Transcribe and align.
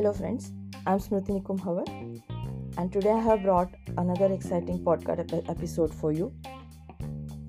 Hello, 0.00 0.14
friends. 0.14 0.52
I'm 0.86 0.98
Smriti 0.98 1.32
Nikum 1.32 1.58
Havar, 1.60 1.86
and 2.78 2.90
today 2.90 3.10
I 3.10 3.20
have 3.20 3.42
brought 3.42 3.74
another 3.98 4.32
exciting 4.32 4.78
podcast 4.82 5.50
episode 5.50 5.92
for 5.94 6.10
you. 6.10 6.32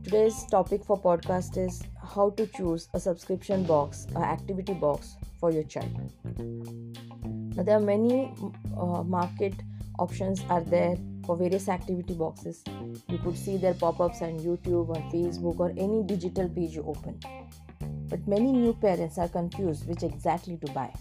Today's 0.04 0.44
topic 0.48 0.84
for 0.84 1.00
podcast 1.00 1.58
is 1.58 1.82
how 2.16 2.32
to 2.32 2.46
choose 2.48 2.90
a 2.94 3.00
subscription 3.00 3.64
box, 3.64 4.06
an 4.18 4.24
activity 4.24 4.74
box 4.74 5.16
for 5.40 5.50
your 5.54 5.64
child. 5.64 5.96
Now, 7.56 7.64
there 7.64 7.78
are 7.78 7.80
many 7.80 8.34
uh, 8.78 9.02
market 9.04 9.54
options 9.98 10.44
are 10.50 10.60
there 10.60 10.98
for 11.26 11.38
various 11.38 11.70
activity 11.70 12.16
boxes. 12.16 12.66
You 13.08 13.20
could 13.20 13.38
see 13.38 13.56
their 13.56 13.76
pop-ups 13.76 14.22
on 14.22 14.40
YouTube, 14.40 14.90
on 14.90 15.10
Facebook, 15.10 15.58
or 15.58 15.70
any 15.78 16.04
digital 16.04 16.50
page 16.50 16.76
you 16.76 16.84
open. 16.84 17.18
But 18.10 18.28
many 18.28 18.52
new 18.52 18.74
parents 18.74 19.18
are 19.18 19.30
confused 19.30 19.88
which 19.88 20.04
exactly 20.04 20.58
to 20.58 20.72
buy 20.74 20.94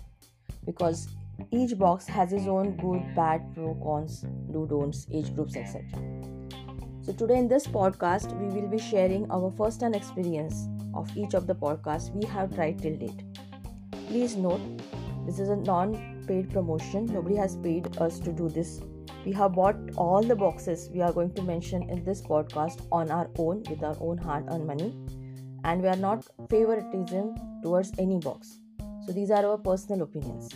because 0.64 1.08
each 1.50 1.78
box 1.78 2.06
has 2.06 2.32
its 2.32 2.46
own 2.46 2.76
good, 2.76 3.14
bad, 3.14 3.54
pro, 3.54 3.74
cons, 3.82 4.24
do, 4.52 4.66
don'ts, 4.66 5.06
age 5.12 5.34
groups, 5.34 5.56
etc. 5.56 5.84
So, 7.02 7.12
today 7.12 7.38
in 7.38 7.48
this 7.48 7.66
podcast, 7.66 8.32
we 8.40 8.60
will 8.60 8.68
be 8.68 8.78
sharing 8.78 9.30
our 9.30 9.50
first 9.50 9.80
hand 9.80 9.96
experience 9.96 10.68
of 10.94 11.14
each 11.16 11.34
of 11.34 11.46
the 11.46 11.54
podcasts 11.54 12.14
we 12.14 12.26
have 12.26 12.54
tried 12.54 12.80
till 12.80 12.96
date. 12.96 13.22
Please 14.08 14.36
note, 14.36 14.60
this 15.26 15.38
is 15.38 15.48
a 15.48 15.56
non 15.56 16.24
paid 16.26 16.50
promotion, 16.50 17.06
nobody 17.06 17.36
has 17.36 17.56
paid 17.56 17.96
us 17.98 18.18
to 18.20 18.32
do 18.32 18.48
this. 18.48 18.80
We 19.24 19.32
have 19.32 19.52
bought 19.54 19.76
all 19.96 20.22
the 20.22 20.36
boxes 20.36 20.88
we 20.92 21.00
are 21.00 21.12
going 21.12 21.32
to 21.34 21.42
mention 21.42 21.88
in 21.90 22.04
this 22.04 22.22
podcast 22.22 22.86
on 22.90 23.10
our 23.10 23.30
own 23.38 23.62
with 23.68 23.82
our 23.82 23.96
own 24.00 24.18
hard 24.18 24.46
earned 24.48 24.66
money, 24.66 24.94
and 25.64 25.82
we 25.82 25.88
are 25.88 25.96
not 25.96 26.26
favoritism 26.48 27.34
towards 27.62 27.92
any 27.98 28.18
box. 28.18 28.58
So, 29.06 29.12
these 29.12 29.30
are 29.30 29.44
our 29.44 29.58
personal 29.58 30.02
opinions 30.02 30.50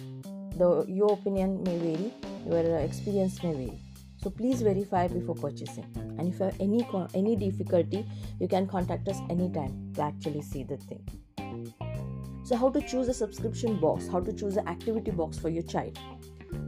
the 0.59 0.85
your 0.89 1.13
opinion 1.13 1.63
may 1.65 1.79
vary 1.79 2.13
your 2.47 2.79
uh, 2.79 2.81
experience 2.81 3.43
may 3.43 3.53
vary. 3.53 3.81
So 4.23 4.31
please 4.31 4.63
verify 4.63 5.09
before 5.09 5.35
purchasing. 5.35 5.87
And 6.19 6.33
if 6.33 6.39
you 6.39 6.47
have 6.47 6.61
any 6.61 6.87
any 7.15 7.37
difficulty 7.37 8.07
you 8.41 8.49
can 8.49 8.67
contact 8.67 9.09
us 9.09 9.21
anytime 9.31 9.93
to 9.95 10.03
actually 10.03 10.43
see 10.43 10.63
the 10.63 10.77
thing. 10.77 11.03
So 12.45 12.57
how 12.57 12.71
to 12.71 12.81
choose 12.81 13.09
a 13.09 13.15
subscription 13.15 13.77
box? 13.81 14.07
How 14.07 14.21
to 14.21 14.33
choose 14.33 14.57
an 14.57 14.69
activity 14.69 15.11
box 15.11 15.39
for 15.39 15.49
your 15.49 15.63
child? 15.63 15.99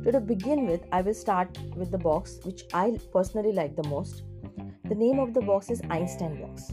So 0.05 0.11
to 0.13 0.21
begin 0.21 0.67
with 0.67 0.85
i 0.93 1.01
will 1.01 1.15
start 1.15 1.59
with 1.77 1.91
the 1.91 1.99
box 1.99 2.39
which 2.45 2.63
i 2.73 2.85
personally 3.13 3.53
like 3.53 3.77
the 3.77 3.89
most. 3.89 4.23
The 4.85 4.95
name 4.95 5.19
of 5.19 5.35
the 5.35 5.41
box 5.41 5.71
is 5.71 5.83
einstein 5.91 6.41
box. 6.41 6.71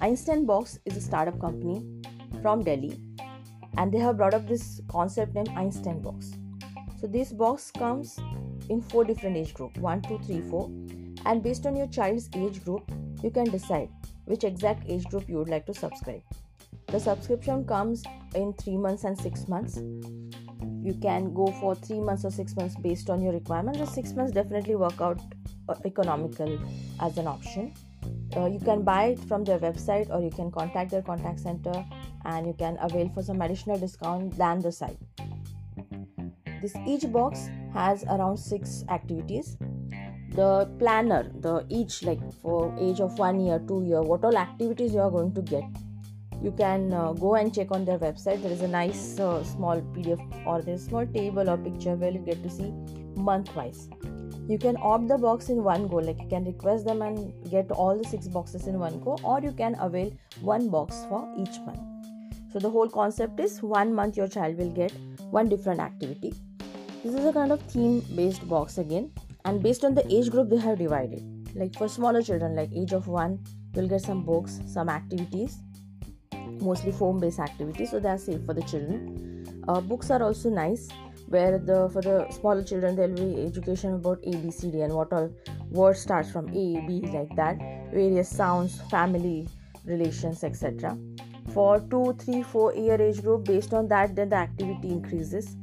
Einstein 0.00 0.46
box 0.46 0.78
is 0.84 0.96
a 0.96 1.00
startup 1.00 1.40
company 1.40 1.82
from 2.42 2.62
delhi 2.62 2.96
and 3.76 3.92
they 3.92 3.98
have 3.98 4.16
brought 4.16 4.34
up 4.34 4.46
this 4.46 4.80
concept 4.88 5.34
named 5.34 5.50
Einstein 5.50 6.00
box. 6.00 6.32
So 7.00 7.06
this 7.06 7.32
box 7.32 7.70
comes 7.70 8.18
in 8.70 8.80
four 8.80 9.04
different 9.04 9.36
age 9.36 9.54
group 9.54 9.76
1 9.76 10.02
2 10.02 10.18
3 10.26 10.40
4 10.50 10.70
and 11.26 11.42
based 11.42 11.66
on 11.66 11.76
your 11.76 11.86
child's 11.88 12.28
age 12.34 12.64
group 12.64 12.90
you 13.22 13.30
can 13.30 13.44
decide 13.44 13.88
which 14.26 14.44
exact 14.44 14.88
age 14.88 15.04
group 15.06 15.28
you 15.28 15.36
would 15.36 15.48
like 15.48 15.66
to 15.66 15.74
subscribe. 15.74 16.22
The 16.86 17.00
subscription 17.00 17.64
comes 17.64 18.02
in 18.34 18.52
3 18.54 18.76
months 18.78 19.04
and 19.04 19.18
6 19.18 19.48
months. 19.48 19.76
You 20.82 20.94
can 21.02 21.32
go 21.34 21.46
for 21.60 21.74
3 21.74 22.00
months 22.00 22.24
or 22.24 22.30
6 22.30 22.56
months 22.56 22.76
based 22.76 23.10
on 23.10 23.22
your 23.22 23.32
requirements 23.32 23.80
the 23.80 23.86
6 23.86 24.12
months 24.12 24.32
definitely 24.32 24.76
work 24.76 25.00
out 25.00 25.20
uh, 25.68 25.74
economical 25.84 26.58
as 27.00 27.18
an 27.18 27.26
option. 27.26 27.72
Uh, 28.36 28.46
you 28.46 28.58
can 28.58 28.82
buy 28.82 29.04
it 29.06 29.18
from 29.28 29.44
their 29.44 29.58
website 29.58 30.10
or 30.10 30.20
you 30.20 30.30
can 30.30 30.50
contact 30.50 30.90
their 30.90 31.02
contact 31.02 31.40
center 31.40 31.84
and 32.24 32.46
you 32.46 32.54
can 32.54 32.78
avail 32.80 33.10
for 33.14 33.22
some 33.22 33.40
additional 33.42 33.78
discount 33.78 34.36
than 34.36 34.60
the 34.60 34.72
site. 34.72 34.98
This 36.62 36.74
each 36.86 37.10
box 37.12 37.48
has 37.72 38.04
around 38.04 38.38
six 38.38 38.84
activities. 38.88 39.58
The 40.30 40.68
planner 40.78 41.30
the 41.40 41.64
each 41.68 42.02
like 42.02 42.20
for 42.42 42.74
age 42.80 43.00
of 43.00 43.18
one 43.18 43.40
year 43.40 43.60
two 43.68 43.84
year 43.84 44.02
what 44.02 44.24
all 44.24 44.36
activities 44.36 44.94
you 44.94 45.00
are 45.00 45.10
going 45.10 45.32
to 45.34 45.42
get 45.42 45.64
you 46.44 46.52
can 46.52 46.92
uh, 46.92 47.12
go 47.12 47.36
and 47.36 47.54
check 47.54 47.70
on 47.70 47.84
their 47.84 47.98
website. 47.98 48.42
There 48.42 48.52
is 48.52 48.60
a 48.60 48.68
nice 48.68 49.18
uh, 49.18 49.42
small 49.44 49.80
pdf 49.80 50.46
or 50.46 50.60
there's 50.60 50.82
a 50.82 50.84
small 50.86 51.06
table 51.06 51.48
or 51.48 51.56
picture 51.56 51.94
where 51.94 52.10
you 52.10 52.18
get 52.18 52.42
to 52.42 52.50
see 52.50 52.72
month 53.16 53.54
wise. 53.56 53.88
You 54.48 54.58
can 54.58 54.76
opt 54.82 55.08
the 55.08 55.16
box 55.16 55.48
in 55.48 55.64
one 55.64 55.88
go 55.88 55.96
like 55.96 56.20
you 56.20 56.28
can 56.28 56.44
request 56.44 56.84
them 56.84 57.00
and 57.00 57.32
get 57.50 57.70
all 57.70 57.96
the 57.96 58.08
six 58.08 58.28
boxes 58.28 58.66
in 58.66 58.78
one 58.78 59.00
go 59.00 59.18
or 59.22 59.40
you 59.40 59.52
can 59.52 59.76
avail 59.80 60.12
one 60.42 60.68
box 60.68 61.06
for 61.08 61.26
each 61.38 61.58
month 61.64 61.93
so 62.54 62.60
the 62.60 62.70
whole 62.70 62.88
concept 62.88 63.40
is 63.40 63.60
one 63.60 63.92
month 63.92 64.16
your 64.16 64.28
child 64.28 64.56
will 64.56 64.70
get 64.70 64.92
one 65.30 65.48
different 65.48 65.80
activity. 65.80 66.32
This 67.02 67.14
is 67.14 67.24
a 67.26 67.32
kind 67.32 67.50
of 67.50 67.60
theme 67.62 67.98
based 68.14 68.48
box 68.48 68.78
again. 68.78 69.10
And 69.44 69.60
based 69.60 69.84
on 69.84 69.96
the 69.96 70.06
age 70.08 70.30
group 70.30 70.50
they 70.50 70.58
have 70.58 70.78
divided. 70.78 71.50
Like 71.56 71.76
for 71.76 71.88
smaller 71.88 72.22
children 72.22 72.54
like 72.54 72.70
age 72.72 72.92
of 72.92 73.08
one 73.08 73.40
you'll 73.74 73.88
get 73.88 74.02
some 74.02 74.22
books 74.22 74.60
some 74.66 74.88
activities 74.88 75.58
mostly 76.60 76.92
foam 76.92 77.18
based 77.18 77.40
activities. 77.40 77.90
So 77.90 77.98
they 77.98 78.08
are 78.10 78.18
safe 78.18 78.44
for 78.46 78.54
the 78.54 78.62
children. 78.62 79.64
Uh, 79.66 79.80
books 79.80 80.12
are 80.12 80.22
also 80.22 80.48
nice 80.48 80.88
where 81.26 81.58
the 81.58 81.90
for 81.92 82.02
the 82.02 82.30
smaller 82.30 82.62
children 82.62 82.94
there 82.94 83.08
will 83.08 83.34
be 83.34 83.46
education 83.46 83.94
about 83.94 84.20
A 84.22 84.36
B 84.36 84.52
C 84.52 84.70
D 84.70 84.82
and 84.82 84.92
what 84.92 85.12
all 85.12 85.28
words 85.70 85.98
starts 85.98 86.30
from 86.30 86.48
A 86.50 86.86
B 86.86 87.02
like 87.12 87.34
that. 87.34 87.58
Various 87.92 88.28
sounds 88.28 88.80
family 88.82 89.48
relations 89.84 90.44
etc 90.44 90.96
for 91.54 91.80
2 91.94 92.02
3 92.24 92.42
4 92.42 92.74
year 92.74 93.00
age 93.08 93.22
group 93.22 93.44
based 93.44 93.74
on 93.80 93.88
that 93.94 94.14
then 94.16 94.28
the 94.34 94.36
activity 94.36 94.90
increases 94.98 95.56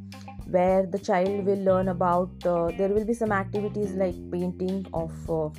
where 0.58 0.86
the 0.86 1.00
child 1.00 1.46
will 1.46 1.64
learn 1.70 1.90
about 1.90 2.48
uh, 2.54 2.72
there 2.78 2.90
will 2.90 3.06
be 3.06 3.14
some 3.14 3.32
activities 3.32 3.94
like 4.04 4.18
painting 4.32 4.86
of 4.94 5.30
uh, 5.30 5.50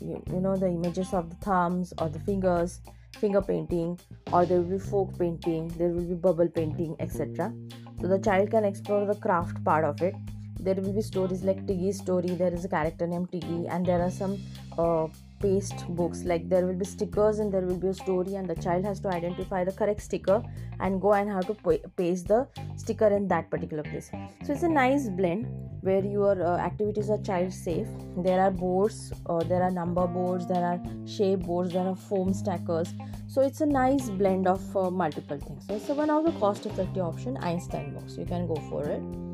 you, 0.00 0.22
you 0.32 0.40
know 0.40 0.56
the 0.56 0.68
images 0.68 1.12
of 1.12 1.30
the 1.30 1.36
thumbs 1.48 1.92
or 1.98 2.08
the 2.08 2.20
fingers 2.30 2.80
finger 3.18 3.42
painting 3.42 3.98
or 4.32 4.46
there 4.46 4.60
will 4.60 4.78
be 4.78 4.84
folk 4.90 5.18
painting 5.18 5.68
there 5.76 5.88
will 5.88 6.08
be 6.14 6.14
bubble 6.14 6.48
painting 6.60 6.94
etc 7.00 7.52
so 8.00 8.06
the 8.06 8.18
child 8.18 8.50
can 8.50 8.64
explore 8.64 9.06
the 9.06 9.16
craft 9.16 9.62
part 9.64 9.84
of 9.84 10.00
it. 10.02 10.14
There 10.60 10.74
will 10.74 10.92
be 10.92 11.02
stories 11.02 11.42
like 11.42 11.66
tiggy's 11.66 11.98
story 11.98 12.30
there 12.30 12.52
is 12.52 12.64
a 12.64 12.68
character 12.68 13.06
named 13.06 13.30
tiggy 13.32 13.66
and 13.68 13.84
there 13.84 14.00
are 14.00 14.10
some 14.10 14.38
uh, 14.76 15.06
paste 15.40 15.84
books. 15.88 16.24
Like 16.24 16.48
there 16.48 16.66
will 16.66 16.74
be 16.74 16.84
stickers 16.84 17.38
and 17.38 17.52
there 17.52 17.62
will 17.62 17.78
be 17.78 17.88
a 17.88 17.94
story 17.94 18.34
and 18.34 18.48
the 18.48 18.54
child 18.54 18.84
has 18.84 19.00
to 19.00 19.08
identify 19.08 19.64
the 19.64 19.72
correct 19.72 20.02
sticker 20.02 20.42
and 20.80 21.00
go 21.00 21.14
and 21.14 21.30
have 21.30 21.46
to 21.46 21.54
paste 21.96 22.28
the 22.28 22.46
sticker 22.76 23.08
in 23.08 23.28
that 23.28 23.50
particular 23.50 23.82
place. 23.82 24.10
So 24.44 24.52
it's 24.52 24.62
a 24.62 24.68
nice 24.68 25.08
blend 25.08 25.46
where 25.82 26.04
your 26.04 26.42
uh, 26.42 26.58
activities 26.58 27.10
are 27.10 27.18
child 27.18 27.52
safe. 27.52 27.86
There 28.16 28.40
are 28.40 28.50
boards 28.50 29.12
uh, 29.26 29.44
there 29.44 29.62
are 29.62 29.70
number 29.70 30.06
boards 30.06 30.46
there 30.46 30.64
are 30.64 30.80
shape 31.06 31.40
boards 31.40 31.72
there 31.72 31.86
are 31.86 31.96
foam 31.96 32.32
stackers. 32.32 32.92
So 33.26 33.42
it's 33.42 33.60
a 33.60 33.66
nice 33.66 34.10
blend 34.10 34.46
of 34.46 34.76
uh, 34.76 34.90
multiple 34.90 35.38
things. 35.38 35.66
So 35.66 35.74
it's 35.74 35.88
one 35.88 36.10
of 36.10 36.24
the 36.24 36.32
cost 36.32 36.66
effective 36.66 37.04
option 37.04 37.36
einstein 37.38 37.94
box. 37.94 38.16
You 38.16 38.24
can 38.24 38.46
go 38.46 38.56
for 38.68 38.84
it 38.84 39.27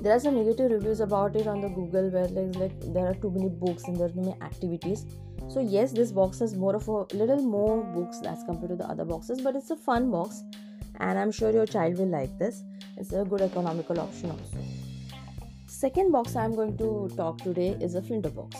there 0.00 0.14
are 0.14 0.20
some 0.20 0.36
negative 0.36 0.70
reviews 0.70 1.00
about 1.00 1.36
it 1.36 1.46
on 1.46 1.60
the 1.60 1.68
google 1.68 2.08
where 2.10 2.28
like, 2.28 2.54
like 2.56 2.94
there 2.94 3.06
are 3.06 3.14
too 3.14 3.30
many 3.30 3.48
books 3.48 3.84
and 3.84 3.96
there 3.96 4.06
are 4.06 4.10
too 4.10 4.20
many 4.20 4.36
activities. 4.42 5.06
So 5.48 5.60
yes 5.60 5.92
this 5.92 6.12
box 6.12 6.38
has 6.40 6.54
more 6.54 6.76
of 6.76 6.88
a 6.88 7.04
little 7.14 7.42
more 7.42 7.82
books 7.82 8.20
as 8.24 8.44
compared 8.44 8.70
to 8.70 8.76
the 8.76 8.84
other 8.84 9.04
boxes 9.04 9.40
but 9.40 9.56
it's 9.56 9.70
a 9.70 9.76
fun 9.76 10.10
box 10.10 10.42
and 11.00 11.18
i'm 11.18 11.30
sure 11.30 11.50
your 11.50 11.66
child 11.66 11.98
will 11.98 12.08
like 12.08 12.38
this. 12.38 12.62
It's 12.96 13.12
a 13.12 13.24
good 13.24 13.40
economical 13.40 14.00
option 14.00 14.30
also. 14.30 14.58
Second 15.66 16.12
box 16.12 16.36
i'm 16.36 16.54
going 16.54 16.76
to 16.78 17.10
talk 17.16 17.38
today 17.38 17.70
is 17.80 17.94
a 17.94 18.00
flinto 18.00 18.34
box. 18.34 18.56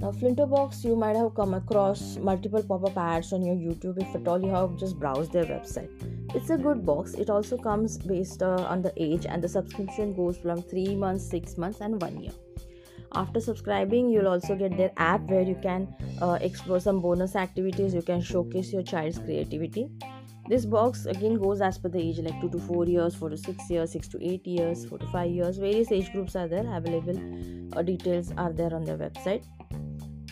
Now, 0.00 0.12
flinto 0.12 0.48
box 0.48 0.84
you 0.84 0.94
might 0.94 1.16
have 1.16 1.34
come 1.34 1.54
across 1.54 2.16
multiple 2.18 2.62
pop 2.62 2.84
up 2.84 2.96
ads 2.96 3.32
on 3.32 3.44
your 3.44 3.56
YouTube 3.56 4.00
if 4.00 4.14
at 4.14 4.28
all 4.28 4.40
you 4.40 4.50
have 4.50 4.76
just 4.76 4.96
browsed 4.98 5.32
their 5.32 5.44
website. 5.44 5.90
It's 6.34 6.50
a 6.50 6.58
good 6.58 6.84
box. 6.84 7.14
It 7.14 7.30
also 7.30 7.56
comes 7.56 7.96
based 7.96 8.42
uh, 8.42 8.66
on 8.68 8.82
the 8.82 8.92
age, 8.96 9.24
and 9.24 9.42
the 9.42 9.48
subscription 9.48 10.14
goes 10.14 10.36
from 10.36 10.62
3 10.62 10.94
months, 10.94 11.30
6 11.30 11.56
months, 11.56 11.80
and 11.80 12.00
1 12.02 12.20
year. 12.20 12.32
After 13.14 13.40
subscribing, 13.40 14.10
you'll 14.10 14.28
also 14.28 14.54
get 14.54 14.76
their 14.76 14.92
app 14.98 15.22
where 15.30 15.42
you 15.42 15.56
can 15.62 15.88
uh, 16.20 16.38
explore 16.40 16.80
some 16.80 17.00
bonus 17.00 17.34
activities, 17.34 17.94
you 17.94 18.02
can 18.02 18.20
showcase 18.20 18.72
your 18.72 18.82
child's 18.82 19.18
creativity. 19.18 19.88
This 20.48 20.66
box 20.66 21.06
again 21.06 21.38
goes 21.38 21.62
as 21.62 21.78
per 21.78 21.88
the 21.88 21.98
age 21.98 22.18
like 22.18 22.40
2 22.42 22.50
to 22.50 22.58
4 22.58 22.84
years, 22.86 23.14
4 23.14 23.30
to 23.30 23.36
6 23.36 23.70
years, 23.70 23.92
6 23.92 24.08
to 24.08 24.22
8 24.32 24.46
years, 24.46 24.84
4 24.84 24.98
to 24.98 25.06
5 25.06 25.30
years. 25.30 25.56
Various 25.56 25.90
age 25.92 26.12
groups 26.12 26.36
are 26.36 26.48
there, 26.48 26.66
available 26.76 27.18
uh, 27.74 27.82
details 27.82 28.32
are 28.36 28.52
there 28.52 28.74
on 28.74 28.84
their 28.84 28.98
website 28.98 29.44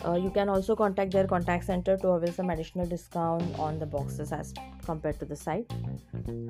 uh, 0.05 0.13
you 0.13 0.29
can 0.29 0.49
also 0.49 0.75
contact 0.75 1.11
their 1.11 1.27
contact 1.27 1.65
center 1.65 1.97
to 1.97 2.09
avail 2.09 2.31
some 2.31 2.49
additional 2.49 2.85
discount 2.85 3.59
on 3.59 3.79
the 3.79 3.85
boxes 3.85 4.31
as 4.31 4.53
compared 4.85 5.19
to 5.19 5.25
the 5.25 5.35
site. 5.35 5.71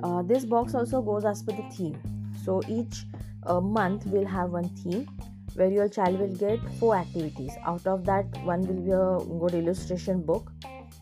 Uh, 0.02 0.22
this 0.22 0.44
box 0.44 0.74
also 0.74 1.00
goes 1.00 1.24
as 1.24 1.42
per 1.42 1.52
the 1.52 1.62
theme. 1.74 1.98
So 2.44 2.60
each 2.68 3.04
uh, 3.46 3.60
month 3.60 4.06
will 4.06 4.26
have 4.26 4.50
one 4.50 4.68
theme 4.68 5.08
where 5.54 5.70
your 5.70 5.88
child 5.88 6.18
will 6.20 6.34
get 6.34 6.60
four 6.78 6.96
activities. 6.96 7.52
Out 7.64 7.86
of 7.86 8.04
that, 8.04 8.26
one 8.44 8.66
will 8.66 8.82
be 8.82 8.92
a 8.92 9.38
good 9.40 9.54
illustration 9.54 10.22
book 10.22 10.52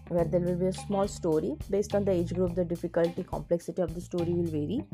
where 0.09 0.25
there 0.25 0.41
will 0.41 0.55
be 0.55 0.67
a 0.67 0.73
small 0.73 1.09
story 1.09 1.57
based 1.69 1.95
on 1.95 2.05
the 2.05 2.13
age 2.13 2.33
group. 2.33 2.55
The 2.55 2.65
difficulty, 2.65 3.25
complexity 3.25 3.83
of 3.83 3.95
the 3.95 4.01
story 4.01 4.33
will 4.33 4.45
vary 4.45 4.85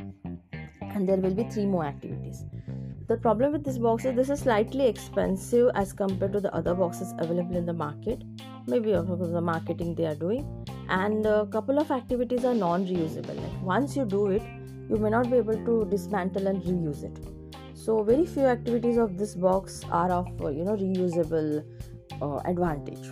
and 0.80 1.08
there 1.08 1.16
will 1.16 1.34
be 1.34 1.44
three 1.44 1.66
more 1.66 1.84
activities 1.84 2.44
the 3.12 3.18
problem 3.18 3.52
with 3.52 3.62
this 3.62 3.76
box 3.76 4.06
is 4.06 4.14
this 4.16 4.30
is 4.30 4.40
slightly 4.40 4.86
expensive 4.86 5.70
as 5.74 5.92
compared 5.92 6.32
to 6.32 6.40
the 6.40 6.52
other 6.58 6.74
boxes 6.74 7.12
available 7.18 7.56
in 7.56 7.66
the 7.66 7.72
market. 7.72 8.22
Maybe 8.66 8.92
the 8.92 9.40
marketing 9.48 9.94
they 9.94 10.06
are 10.06 10.14
doing. 10.14 10.46
And 10.88 11.26
a 11.26 11.44
couple 11.46 11.78
of 11.78 11.90
activities 11.90 12.46
are 12.46 12.54
non-reusable. 12.54 13.36
Like 13.36 13.62
once 13.62 13.96
you 13.96 14.06
do 14.06 14.28
it 14.28 14.42
you 14.88 14.96
may 14.96 15.10
not 15.10 15.30
be 15.30 15.36
able 15.36 15.60
to 15.66 15.86
dismantle 15.90 16.46
and 16.46 16.62
reuse 16.62 17.04
it. 17.04 17.18
So 17.74 18.02
very 18.02 18.24
few 18.24 18.46
activities 18.46 18.96
of 18.96 19.18
this 19.18 19.34
box 19.34 19.82
are 19.90 20.10
of 20.10 20.40
uh, 20.40 20.48
you 20.48 20.64
know 20.64 20.76
reusable 20.76 21.62
uh, 22.22 22.38
advantage. 22.46 23.10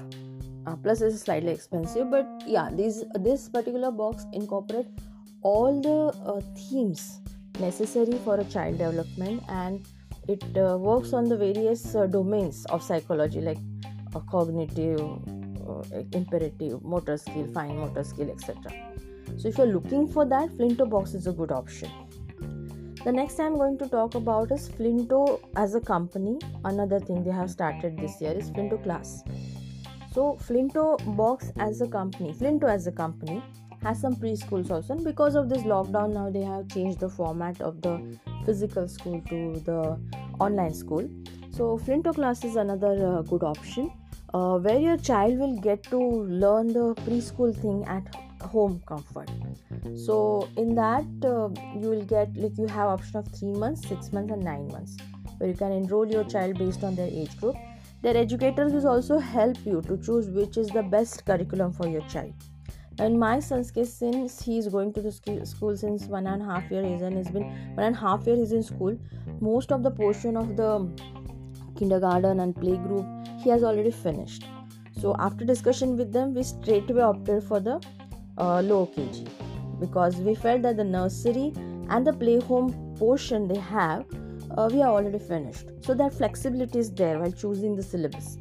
Uh, 0.67 0.77
plus 0.77 1.03
it's 1.03 1.21
slightly 1.21 1.53
expensive 1.53 2.11
but 2.11 2.27
yeah 2.47 2.71
these 2.73 3.05
this 3.29 3.49
particular 3.49 3.91
box 3.91 4.27
incorporate 4.33 4.87
all 5.43 5.81
the 5.81 5.99
uh, 6.31 6.41
themes 6.55 7.21
necessary 7.61 8.19
for 8.25 8.41
a 8.41 8.45
child 8.45 8.79
development 8.79 9.43
and 9.49 9.87
it 10.29 10.43
uh, 10.57 10.77
works 10.77 11.13
on 11.13 11.29
the 11.29 11.37
various 11.37 11.95
uh, 11.95 12.07
domains 12.07 12.65
of 12.67 12.83
psychology 12.83 13.41
like 13.41 13.59
cognitive 14.31 15.01
imperative 16.13 16.83
motor 16.83 17.17
skill 17.17 17.47
fine 17.55 17.77
motor 17.77 18.03
skill 18.03 18.29
etc 18.31 18.91
so 19.39 19.49
if 19.49 19.59
you're 19.59 19.67
looking 19.67 20.07
for 20.09 20.25
that 20.27 20.51
flinto 20.51 20.89
box 20.89 21.15
is 21.15 21.27
a 21.27 21.33
good 21.33 21.53
option. 21.53 21.91
The 23.05 23.13
next 23.13 23.41
i'm 23.41 23.57
going 23.57 23.79
to 23.79 23.89
talk 23.89 24.15
about 24.15 24.53
is 24.53 24.69
flinto 24.69 25.41
as 25.57 25.75
a 25.75 25.81
company. 25.81 26.39
Another 26.65 27.01
thing 27.01 27.25
they 27.25 27.31
have 27.31 27.51
started 27.51 27.97
this 27.99 28.21
year 28.21 28.33
is 28.33 28.51
flinto 28.51 28.83
class. 28.83 29.23
So 30.13 30.37
flinto 30.47 30.87
box 31.17 31.53
as 31.59 31.81
a 31.81 31.89
company 31.89 32.35
flinto 32.35 32.69
as 32.69 32.87
a 32.87 32.93
company 32.93 33.43
has 33.83 34.01
some 34.01 34.17
preschools 34.17 34.71
also. 34.71 34.95
And 34.95 35.05
because 35.05 35.35
of 35.35 35.49
this 35.49 35.63
lockdown 35.63 36.13
now 36.13 36.31
they 36.31 36.43
have 36.43 36.69
changed 36.69 37.01
the 37.01 37.09
format 37.09 37.61
of 37.61 37.81
the 37.81 38.19
physical 38.45 38.89
school 38.89 39.21
to 39.29 39.61
the 39.61 39.99
online 40.39 40.75
school. 40.75 41.09
So 41.51 41.79
flinto 41.79 42.15
class 42.15 42.45
is 42.45 42.57
another 42.57 43.19
uh, 43.19 43.23
good 43.23 43.43
option. 43.43 43.93
Uh, 44.33 44.59
where 44.59 44.79
your 44.79 44.97
child 44.97 45.39
will 45.39 45.59
get 45.59 45.83
to 45.83 45.99
learn 45.99 46.69
the 46.69 46.95
preschool 47.07 47.53
thing 47.61 47.85
at 47.87 48.15
home 48.41 48.81
comfort. 48.87 49.29
So 49.97 50.49
in 50.57 50.75
that 50.77 51.05
uh, 51.25 51.49
you 51.77 51.91
will 51.91 52.05
get 52.05 52.37
like 52.37 52.57
you 52.57 52.69
have 52.69 52.89
option 52.89 53.17
of 53.17 53.27
3 53.29 53.55
months 53.55 53.89
6 53.89 54.13
months 54.13 54.33
and 54.33 54.45
9 54.45 54.69
months 54.69 54.97
where 55.39 55.51
you 55.51 55.57
can 55.57 55.73
enroll 55.73 56.07
your 56.07 56.23
child 56.25 56.59
based 56.59 56.85
on 56.85 56.95
their 56.95 57.09
age 57.09 57.37
group. 57.41 57.57
Their 58.03 58.17
educators 58.17 58.73
will 58.73 58.89
also 58.89 59.19
help 59.19 59.59
you 59.67 59.83
to 59.83 59.99
choose 59.99 60.29
which 60.29 60.57
is 60.57 60.69
the 60.69 60.83
best 60.83 61.27
curriculum 61.27 61.73
for 61.73 61.89
your 61.89 62.03
child 62.03 62.33
in 63.07 63.19
my 63.19 63.41
son's 63.41 63.71
case 63.71 63.93
since 63.93 64.43
he 64.43 64.59
is 64.59 64.69
going 64.69 64.93
to 64.93 65.01
the 65.01 65.13
school 65.13 65.77
since 65.77 66.05
one 66.07 66.27
and 66.27 66.43
a 66.43 66.45
half 66.45 66.71
year 66.71 66.83
and 66.83 67.17
has 67.17 67.31
been 67.31 67.45
one 67.75 67.87
and 67.87 67.97
a 67.97 67.99
half 67.99 68.27
year 68.27 68.37
he's 68.37 68.53
in 68.53 68.63
school. 68.63 68.97
Most 69.41 69.73
of 69.73 69.83
the 69.83 69.91
portion 69.91 70.37
of 70.37 70.57
the 70.57 70.71
kindergarten 71.79 72.41
and 72.41 72.55
playgroup 72.55 73.43
he 73.43 73.51
has 73.51 73.65
already 73.65 73.91
finished. 73.91 74.45
So 75.01 75.17
after 75.19 75.45
discussion 75.45 75.97
with 75.97 76.13
them 76.13 76.35
we 76.35 76.43
straight 76.43 76.91
away 76.91 77.03
opted 77.03 77.43
for 77.45 77.61
the 77.61 77.81
uh, 78.39 78.61
low 78.61 78.87
kg 78.87 79.29
because 79.81 80.17
we 80.17 80.35
felt 80.35 80.63
that 80.63 80.77
the 80.77 80.85
nursery 80.85 81.53
and 81.89 82.07
the 82.07 82.13
play 82.13 82.39
home 82.41 82.73
portion 82.99 83.49
they 83.49 83.59
have 83.59 84.05
uh, 84.57 84.69
we 84.71 84.83
are 84.83 84.93
already 84.93 85.19
finished. 85.19 85.67
So 85.81 85.95
that 85.95 86.13
flexibility 86.13 86.79
is 86.81 86.91
there 86.91 87.19
while 87.19 87.33
choosing 87.33 87.77
the 87.77 87.83
syllabus. 87.83 88.37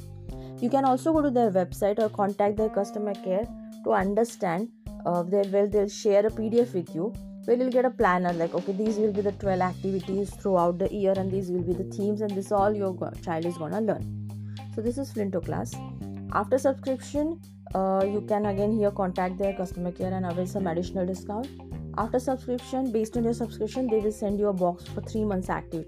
You 0.60 0.68
can 0.68 0.84
also 0.84 1.12
go 1.12 1.22
to 1.22 1.30
their 1.30 1.50
website 1.50 1.98
or 1.98 2.08
contact 2.10 2.56
their 2.56 2.68
customer 2.68 3.14
care 3.14 3.46
to 3.84 3.92
understand 3.92 4.68
uh, 5.06 5.22
they 5.22 5.42
will 5.52 5.68
they'll 5.68 5.88
share 5.88 6.26
a 6.26 6.30
pdf 6.30 6.74
with 6.74 6.94
you 6.94 7.12
where 7.44 7.56
you'll 7.56 7.70
get 7.70 7.84
a 7.84 7.90
planner 7.90 8.32
like 8.34 8.54
okay 8.54 8.72
these 8.72 8.96
will 8.96 9.12
be 9.12 9.22
the 9.22 9.32
12 9.32 9.60
activities 9.60 10.30
throughout 10.30 10.78
the 10.78 10.88
year 10.94 11.14
and 11.16 11.32
these 11.32 11.50
will 11.50 11.62
be 11.62 11.72
the 11.72 11.88
themes 11.96 12.20
and 12.20 12.30
this 12.30 12.52
all 12.52 12.74
your 12.74 12.94
child 13.24 13.46
is 13.46 13.56
gonna 13.56 13.80
learn. 13.80 14.04
So 14.74 14.82
this 14.82 14.98
is 14.98 15.12
flinto 15.12 15.44
class. 15.44 15.74
After 16.32 16.58
subscription 16.58 17.40
uh, 17.74 18.04
you 18.04 18.20
can 18.28 18.46
again 18.46 18.76
here 18.76 18.90
contact 18.90 19.38
their 19.38 19.54
customer 19.54 19.92
care 19.92 20.12
and 20.12 20.26
avail 20.26 20.46
some 20.46 20.66
additional 20.66 21.06
discount. 21.06 21.48
After 21.96 22.20
subscription 22.20 22.92
based 22.92 23.16
on 23.16 23.24
your 23.24 23.34
subscription 23.34 23.88
they 23.88 23.98
will 23.98 24.12
send 24.12 24.38
you 24.38 24.48
a 24.48 24.52
box 24.52 24.86
for 24.86 25.00
three 25.00 25.24
months 25.24 25.48
active 25.48 25.86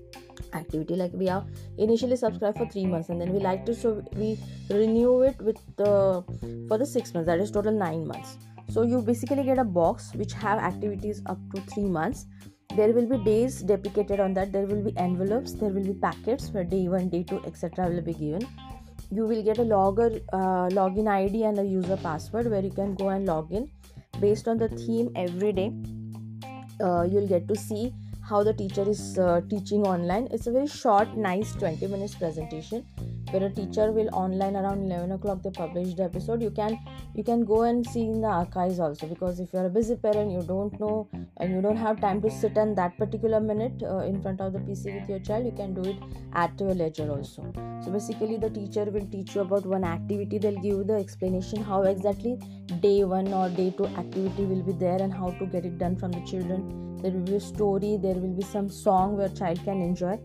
activity. 0.55 0.97
Like 0.97 1.13
we 1.15 1.29
are 1.29 1.45
initially 1.79 2.17
subscribed 2.17 2.59
for 2.59 2.67
three 2.69 2.87
months 2.87 3.09
and 3.09 3.21
then 3.21 3.33
we 3.33 3.41
like 3.41 3.65
to 3.67 3.75
so 3.75 4.05
we 4.15 4.39
renew 4.71 5.23
it 5.23 5.41
with 5.41 5.59
the 5.77 6.25
for 6.69 6.79
the 6.79 6.87
six 6.87 7.15
months. 7.15 7.27
That 7.27 7.41
is 7.41 7.51
total 7.51 7.73
nine 7.73 8.07
months. 8.07 8.39
So 8.69 8.83
you 8.83 9.03
basically 9.03 9.45
get 9.45 9.59
a 9.59 9.65
box 9.65 10.13
which 10.15 10.33
have 10.35 10.59
activities 10.59 11.23
up 11.27 11.39
to 11.55 11.61
three 11.73 11.85
months. 11.85 12.27
There 12.75 12.93
will 12.93 13.07
be 13.07 13.19
days 13.23 13.61
deprecated 13.61 14.19
on 14.19 14.33
that. 14.35 14.53
There 14.53 14.67
will 14.67 14.83
be 14.83 14.97
envelopes. 14.97 15.53
There 15.53 15.71
will 15.71 15.85
be 15.85 15.93
packets 15.93 16.51
where 16.51 16.65
day 16.65 16.89
one 16.89 17.09
day 17.09 17.23
two 17.23 17.43
etc 17.45 17.89
will 17.89 18.03
be 18.03 18.15
given. 18.15 18.47
You 19.11 19.27
will 19.27 19.43
get 19.43 19.59
a 19.59 19.63
logger 19.63 20.21
uh, 20.33 20.69
login 20.79 21.09
id 21.09 21.45
and 21.45 21.59
a 21.59 21.65
user 21.65 21.99
password 21.99 22.51
where 22.51 22.63
you 22.63 22.71
can 22.71 22.95
go 22.95 23.09
and 23.11 23.27
log 23.27 23.53
in. 23.53 23.71
Based 24.21 24.49
on 24.49 24.57
the 24.57 24.69
theme 24.69 25.11
every 25.17 25.53
day 25.53 25.73
uh, 26.81 27.03
you'll 27.03 27.29
get 27.29 27.47
to 27.49 27.57
see 27.57 27.93
how 28.33 28.43
the 28.43 28.53
teacher 28.61 28.85
is 28.89 29.19
uh, 29.19 29.41
teaching 29.51 29.83
online. 29.93 30.29
It's 30.31 30.47
a 30.47 30.53
very 30.53 30.67
short 30.67 31.17
nice 31.17 31.53
20 31.55 31.87
minutes 31.87 32.15
presentation 32.15 32.85
where 33.31 33.45
a 33.47 33.51
teacher 33.51 33.91
will 33.93 34.09
online 34.13 34.57
around 34.57 34.85
11 34.85 35.13
o'clock 35.13 35.43
they 35.43 35.51
publish 35.51 35.95
the 35.95 36.05
episode. 36.05 36.43
You 36.43 36.51
can 36.51 36.79
you 37.15 37.25
can 37.25 37.45
go 37.45 37.63
and 37.63 37.87
see 37.87 38.05
in 38.05 38.21
the 38.23 38.29
archives 38.29 38.79
also 38.81 39.07
because 39.07 39.41
if 39.45 39.53
you're 39.53 39.67
a 39.67 39.75
busy 39.79 39.97
parent 39.97 40.33
you 40.37 40.43
don't 40.53 40.79
know 40.81 41.09
and 41.37 41.53
you 41.55 41.61
don't 41.67 41.83
have 41.85 42.01
time 42.01 42.23
to 42.23 42.31
sit 42.31 42.57
in 42.57 42.75
that 42.77 42.97
particular 42.97 43.41
minute 43.41 43.83
uh, 43.83 43.99
in 44.11 44.23
front 44.23 44.41
of 44.41 44.53
the 44.55 44.61
pc 44.61 44.95
with 44.99 45.11
your 45.15 45.19
child 45.31 45.45
you 45.51 45.53
can 45.61 45.75
do 45.75 45.85
it 45.91 45.97
at 46.45 46.65
your 46.65 46.75
leisure 46.75 47.11
also. 47.17 47.45
So 47.85 47.91
basically 47.91 48.39
the 48.39 48.51
teacher 48.51 48.85
will 48.85 49.09
teach 49.17 49.35
you 49.35 49.43
about 49.43 49.67
one 49.67 49.85
activity. 49.85 50.39
They'll 50.39 50.63
give 50.69 50.79
you 50.79 50.85
the 50.85 50.95
explanation 50.95 51.63
how 51.73 51.83
exactly 51.83 52.39
day 52.81 53.05
one 53.05 53.33
or 53.41 53.51
day 53.51 53.75
two 53.77 53.87
activity 54.05 54.47
will 54.55 54.63
be 54.63 54.73
there 54.87 55.03
and 55.03 55.13
how 55.13 55.31
to 55.43 55.47
get 55.47 55.67
it 55.67 55.79
done 55.79 55.97
from 55.97 56.13
the 56.13 56.25
children 56.33 56.92
there 57.03 57.13
will 57.13 57.27
be 57.33 57.37
a 57.37 57.41
story 57.41 57.99
there 58.01 58.15
will 58.15 58.37
be 58.41 58.43
some 58.43 58.69
song 58.69 59.17
where 59.17 59.29
child 59.29 59.63
can 59.65 59.81
enjoy. 59.81 60.19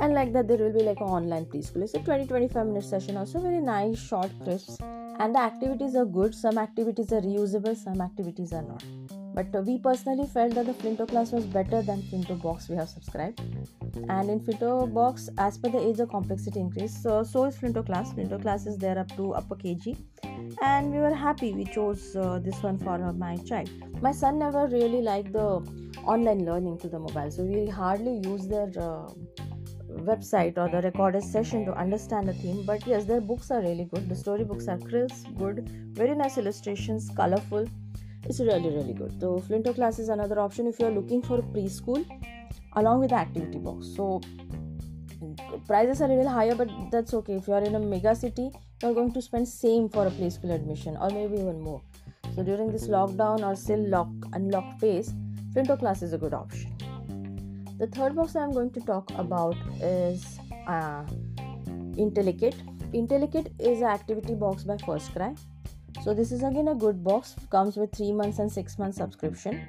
And 0.00 0.14
like 0.14 0.32
that 0.32 0.46
there 0.46 0.58
will 0.58 0.72
be 0.72 0.84
like 0.84 1.00
an 1.00 1.08
online 1.08 1.46
preschool. 1.46 1.82
It's 1.82 1.94
a 1.94 1.98
20-25 1.98 2.66
minute 2.66 2.84
session 2.84 3.16
also 3.16 3.40
very 3.40 3.60
nice 3.60 3.98
short 3.98 4.30
crisp 4.42 4.80
and 4.82 5.34
the 5.34 5.40
activities 5.40 5.96
are 5.96 6.04
good. 6.04 6.34
Some 6.34 6.58
activities 6.58 7.12
are 7.12 7.20
reusable 7.20 7.76
some 7.76 8.00
activities 8.00 8.52
are 8.52 8.62
not 8.62 8.84
but 9.38 9.66
we 9.66 9.78
personally 9.78 10.26
felt 10.26 10.54
that 10.54 10.66
the 10.66 10.72
flinto 10.72 11.06
class 11.08 11.30
was 11.30 11.44
better 11.56 11.80
than 11.80 12.02
flinto 12.10 12.36
box 12.42 12.68
we 12.68 12.76
have 12.76 12.88
subscribed. 12.88 13.40
And 14.08 14.30
in 14.30 14.40
flinto 14.40 14.92
box 14.92 15.28
as 15.38 15.58
per 15.58 15.70
the 15.70 15.78
age 15.78 16.00
of 16.00 16.08
complexity 16.10 16.58
increase 16.58 16.96
so 17.02 17.22
so 17.22 17.44
is 17.44 17.56
flinto 17.56 17.84
class. 17.86 18.12
Flinto 18.12 18.40
class 18.42 18.66
is 18.66 18.78
there 18.78 18.98
up 18.98 19.14
to 19.16 19.34
upper 19.34 19.54
kg. 19.54 19.96
And 20.70 20.92
we 20.92 20.98
were 20.98 21.14
happy 21.14 21.52
we 21.52 21.66
chose 21.66 22.16
uh, 22.16 22.40
this 22.42 22.62
one 22.64 22.78
for 22.78 22.98
my 23.12 23.36
child. 23.52 23.70
My 24.02 24.12
son 24.12 24.38
never 24.40 24.66
really 24.66 25.02
liked 25.02 25.32
the 25.32 25.48
online 26.04 26.44
learning 26.44 26.78
to 26.78 26.88
the 26.88 26.98
mobile. 26.98 27.30
So 27.30 27.44
we 27.44 27.66
hardly 27.80 28.20
use 28.28 28.48
their 28.48 28.70
uh, 28.88 29.08
website 30.12 30.58
or 30.58 30.68
the 30.68 30.80
recorded 30.82 31.22
session 31.22 31.64
to 31.66 31.74
understand 31.86 32.28
the 32.28 32.32
theme. 32.32 32.64
But 32.66 32.86
yes 32.86 33.04
their 33.04 33.20
books 33.20 33.52
are 33.52 33.60
really 33.60 33.88
good. 33.92 34.08
The 34.08 34.16
story 34.16 34.44
books 34.54 34.66
are 34.66 34.78
crisp 34.78 35.28
good 35.36 35.68
very 36.00 36.16
nice 36.16 36.38
illustrations 36.38 37.10
colorful 37.14 37.68
it's 38.24 38.40
really 38.40 38.70
really 38.70 38.92
good 38.92 39.12
so 39.20 39.42
flinto 39.48 39.74
class 39.74 39.98
is 39.98 40.08
another 40.08 40.38
option 40.40 40.66
if 40.66 40.78
you 40.80 40.86
are 40.86 40.90
looking 40.90 41.22
for 41.22 41.38
preschool 41.56 42.04
along 42.76 43.00
with 43.00 43.10
the 43.10 43.16
activity 43.16 43.58
box 43.58 43.86
so 43.96 44.20
prices 45.66 46.00
are 46.00 46.10
a 46.10 46.14
little 46.14 46.28
higher 46.28 46.54
but 46.54 46.68
that's 46.90 47.14
okay 47.14 47.34
if 47.34 47.46
you 47.48 47.54
are 47.54 47.62
in 47.62 47.74
a 47.74 47.80
mega 47.80 48.14
city 48.14 48.50
you're 48.82 48.94
going 48.94 49.12
to 49.12 49.22
spend 49.22 49.46
same 49.46 49.88
for 49.88 50.06
a 50.06 50.10
preschool 50.10 50.54
admission 50.54 50.96
or 50.96 51.10
maybe 51.10 51.34
even 51.34 51.60
more 51.60 51.82
so 52.34 52.42
during 52.42 52.70
this 52.70 52.88
lockdown 52.88 53.46
or 53.46 53.56
still 53.56 53.88
lock 53.88 54.08
unlock 54.32 54.78
phase 54.80 55.12
Flinto 55.52 55.78
class 55.78 56.02
is 56.02 56.12
a 56.12 56.18
good 56.18 56.34
option. 56.34 56.76
The 57.78 57.86
third 57.86 58.14
box 58.14 58.36
I'm 58.36 58.52
going 58.52 58.70
to 58.72 58.80
talk 58.80 59.10
about 59.16 59.56
is 59.80 60.38
uh, 60.66 61.04
Intellikit. 61.96 62.54
Intellikit 62.92 63.50
is 63.58 63.80
an 63.80 63.88
activity 63.88 64.34
box 64.34 64.64
by 64.64 64.76
First 64.76 65.12
Cry. 65.14 65.34
So 66.02 66.14
this 66.14 66.32
is 66.32 66.42
again 66.42 66.68
a 66.68 66.74
good 66.74 67.02
box. 67.02 67.34
Comes 67.50 67.76
with 67.76 67.92
three 67.92 68.12
months 68.12 68.38
and 68.38 68.50
six 68.50 68.78
months 68.78 68.98
subscription. 68.98 69.68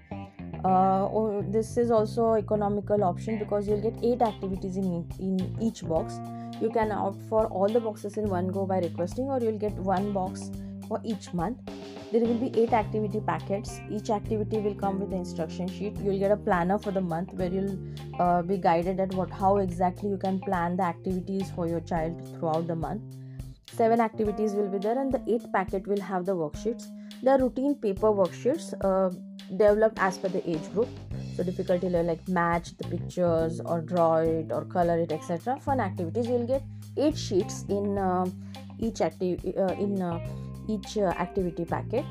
Uh, 0.64 1.06
oh, 1.18 1.44
this 1.48 1.78
is 1.78 1.90
also 1.90 2.34
economical 2.34 3.04
option 3.04 3.40
because 3.40 3.68
you'll 3.68 3.82
get 3.82 4.04
eight 4.04 4.22
activities 4.22 4.78
in 4.78 5.08
in 5.20 5.58
each 5.62 5.86
box. 5.88 6.20
You 6.62 6.70
can 6.70 6.92
opt 6.92 7.22
for 7.30 7.46
all 7.48 7.70
the 7.70 7.80
boxes 7.80 8.18
in 8.18 8.30
one 8.30 8.50
go 8.50 8.66
by 8.66 8.80
requesting, 8.80 9.30
or 9.30 9.40
you'll 9.40 9.64
get 9.68 9.74
one 9.92 10.12
box 10.12 10.52
for 10.90 11.00
each 11.04 11.34
month 11.34 11.60
there 12.12 12.22
will 12.22 12.40
be 12.44 12.50
eight 12.60 12.74
activity 12.74 13.20
packets 13.20 13.80
each 13.92 14.10
activity 14.10 14.60
will 14.60 14.74
come 14.74 15.00
with 15.00 15.12
the 15.12 15.16
instruction 15.16 15.68
sheet 15.68 15.96
you'll 15.98 16.18
get 16.18 16.32
a 16.32 16.38
planner 16.38 16.78
for 16.80 16.92
the 16.92 17.02
month 17.02 17.34
where 17.34 17.50
you'll 17.50 17.78
uh, 18.20 18.42
be 18.42 18.58
guided 18.58 19.00
at 19.00 19.14
what 19.14 19.30
how 19.30 19.58
exactly 19.58 20.10
you 20.10 20.18
can 20.18 20.40
plan 20.40 20.76
the 20.76 20.84
activities 20.84 21.52
for 21.52 21.68
your 21.68 21.82
child 21.82 22.20
throughout 22.34 22.66
the 22.68 22.76
month 22.76 23.19
seven 23.74 24.00
activities 24.00 24.54
will 24.54 24.68
be 24.68 24.78
there 24.78 25.00
and 25.00 25.12
the 25.12 25.22
eighth 25.28 25.52
packet 25.52 25.88
will 25.88 26.02
have 26.02 26.26
the 26.26 26.36
worksheets. 26.36 26.88
The 27.24 27.38
routine 27.38 27.76
paper 27.76 28.08
worksheets 28.08 28.74
uh, 28.84 29.10
developed 29.58 30.00
as 30.00 30.18
per 30.18 30.30
the 30.30 30.48
age 30.50 30.72
group. 30.74 30.88
So 31.36 31.44
difficulty 31.44 31.90
level 31.90 32.08
like 32.08 32.28
match 32.28 32.78
the 32.78 32.88
pictures 32.88 33.62
or 33.62 33.82
draw 33.82 34.18
it 34.18 34.52
or 34.52 34.66
color 34.66 35.00
it 35.00 35.12
etc 35.12 35.58
fun 35.60 35.80
activities 35.80 36.28
you'll 36.28 36.48
get. 36.48 36.64
Eight 36.98 37.18
sheets 37.18 37.66
in 37.70 37.98
uh, 37.98 38.26
each 38.80 39.02
active 39.02 39.40
uh, 39.58 39.74
in 39.74 40.02
uh, 40.02 40.20
each 40.68 40.98
uh, 40.98 41.14
activity 41.26 41.66
packet. 41.66 42.06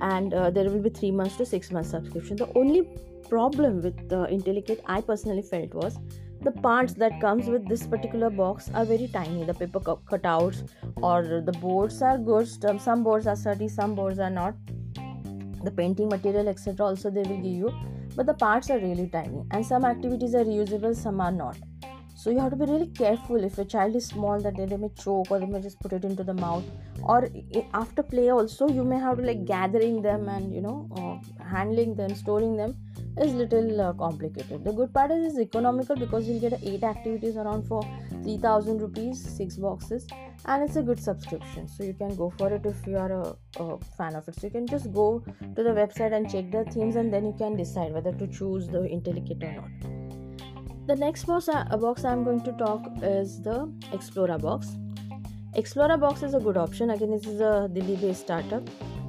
And 0.00 0.32
uh, 0.32 0.50
there 0.50 0.70
will 0.70 0.80
be 0.80 0.90
3 0.90 1.10
months 1.10 1.36
to 1.38 1.46
6 1.46 1.72
months 1.72 1.90
subscription. 1.90 2.36
The 2.36 2.52
only 2.54 2.88
problem 3.28 3.82
with 3.82 4.08
the 4.08 4.26
intellikit 4.34 4.80
i 4.86 5.00
personally 5.00 5.42
felt 5.42 5.74
was 5.74 5.98
the 6.40 6.52
parts 6.52 6.94
that 6.94 7.20
comes 7.20 7.46
with 7.48 7.68
this 7.68 7.86
particular 7.86 8.30
box 8.30 8.70
are 8.72 8.84
very 8.84 9.08
tiny. 9.08 9.44
The 9.44 9.54
paper 9.54 9.80
cutouts 9.80 10.68
or 11.02 11.42
the 11.44 11.52
boards 11.60 12.00
are 12.02 12.18
good 12.18 12.48
some 12.80 13.02
boards 13.02 13.26
are 13.26 13.36
sturdy 13.36 13.68
some 13.68 13.94
boards 13.94 14.18
are 14.18 14.30
not. 14.30 14.54
The 15.64 15.70
painting 15.70 16.08
material 16.08 16.48
etc 16.48 16.86
also 16.86 17.10
they 17.10 17.22
will 17.22 17.42
give 17.42 17.56
you 17.62 17.72
but 18.14 18.26
the 18.26 18.34
parts 18.34 18.70
are 18.70 18.78
really 18.78 19.08
tiny 19.08 19.44
and 19.50 19.66
some 19.66 19.84
activities 19.84 20.34
are 20.34 20.44
reusable 20.44 20.94
some 20.94 21.20
are 21.20 21.32
not. 21.32 21.56
So 22.14 22.30
you 22.30 22.40
have 22.40 22.50
to 22.50 22.56
be 22.56 22.66
really 22.66 22.88
careful 22.88 23.44
if 23.44 23.58
a 23.58 23.64
child 23.64 23.94
is 23.94 24.06
small 24.06 24.40
that 24.40 24.56
they, 24.56 24.76
may 24.76 24.88
choke 24.90 25.30
or 25.30 25.38
they 25.38 25.46
may 25.46 25.60
just 25.60 25.78
put 25.78 25.92
it 25.92 26.04
into 26.04 26.24
the 26.24 26.34
mouth 26.34 26.64
or 27.02 27.28
after 27.74 28.02
play 28.02 28.30
also 28.30 28.68
you 28.68 28.82
may 28.82 28.98
have 28.98 29.18
to 29.18 29.22
like 29.22 29.44
gathering 29.44 30.02
them 30.02 30.28
and 30.28 30.52
you 30.52 30.60
know 30.60 30.88
uh, 30.96 31.44
handling 31.44 31.94
them 31.94 32.14
storing 32.14 32.56
them 32.56 32.76
is 33.22 33.34
little 33.34 33.80
uh, 33.80 33.92
complicated. 33.92 34.64
The 34.64 34.72
good 34.72 34.92
part 34.92 35.10
is 35.10 35.26
it's 35.26 35.38
economical 35.38 35.96
because 35.96 36.28
you'll 36.28 36.40
get 36.40 36.60
eight 36.62 36.82
activities 36.82 37.36
around 37.36 37.66
for 37.66 37.82
3000 38.22 38.80
rupees 38.80 39.22
six 39.36 39.56
boxes 39.56 40.06
and 40.46 40.62
it's 40.62 40.76
a 40.76 40.82
good 40.82 41.00
subscription. 41.00 41.68
So 41.68 41.84
you 41.84 41.94
can 41.94 42.14
go 42.16 42.32
for 42.38 42.52
it 42.52 42.64
if 42.66 42.86
you 42.86 42.96
are 42.96 43.12
a, 43.12 43.36
a, 43.56 43.78
fan 43.96 44.14
of 44.14 44.28
it. 44.28 44.40
So 44.40 44.46
you 44.46 44.50
can 44.50 44.66
just 44.66 44.92
go 44.92 45.22
to 45.56 45.62
the 45.62 45.70
website 45.70 46.12
and 46.12 46.30
check 46.30 46.50
the 46.50 46.64
themes 46.72 46.96
and 46.96 47.12
then 47.12 47.24
you 47.24 47.34
can 47.38 47.56
decide 47.56 47.92
whether 47.92 48.12
to 48.12 48.26
choose 48.26 48.68
the 48.68 48.78
intellikit 48.78 49.42
or 49.42 49.52
not. 49.60 50.86
The 50.86 50.96
next 50.96 51.24
box, 51.24 51.48
uh, 51.48 51.64
box 51.76 52.04
i'm 52.04 52.24
going 52.24 52.42
to 52.44 52.52
talk 52.52 52.82
is 53.02 53.42
the 53.42 53.72
explorer 53.92 54.38
box. 54.38 54.76
Explorer 55.54 55.96
box 55.96 56.22
is 56.22 56.34
a 56.34 56.40
good 56.40 56.56
option. 56.56 56.90
Again 56.90 57.10
this 57.10 57.26
is 57.26 57.40
a 57.40 57.68
delhi 57.72 57.96
based 57.96 58.20
startup 58.20 58.62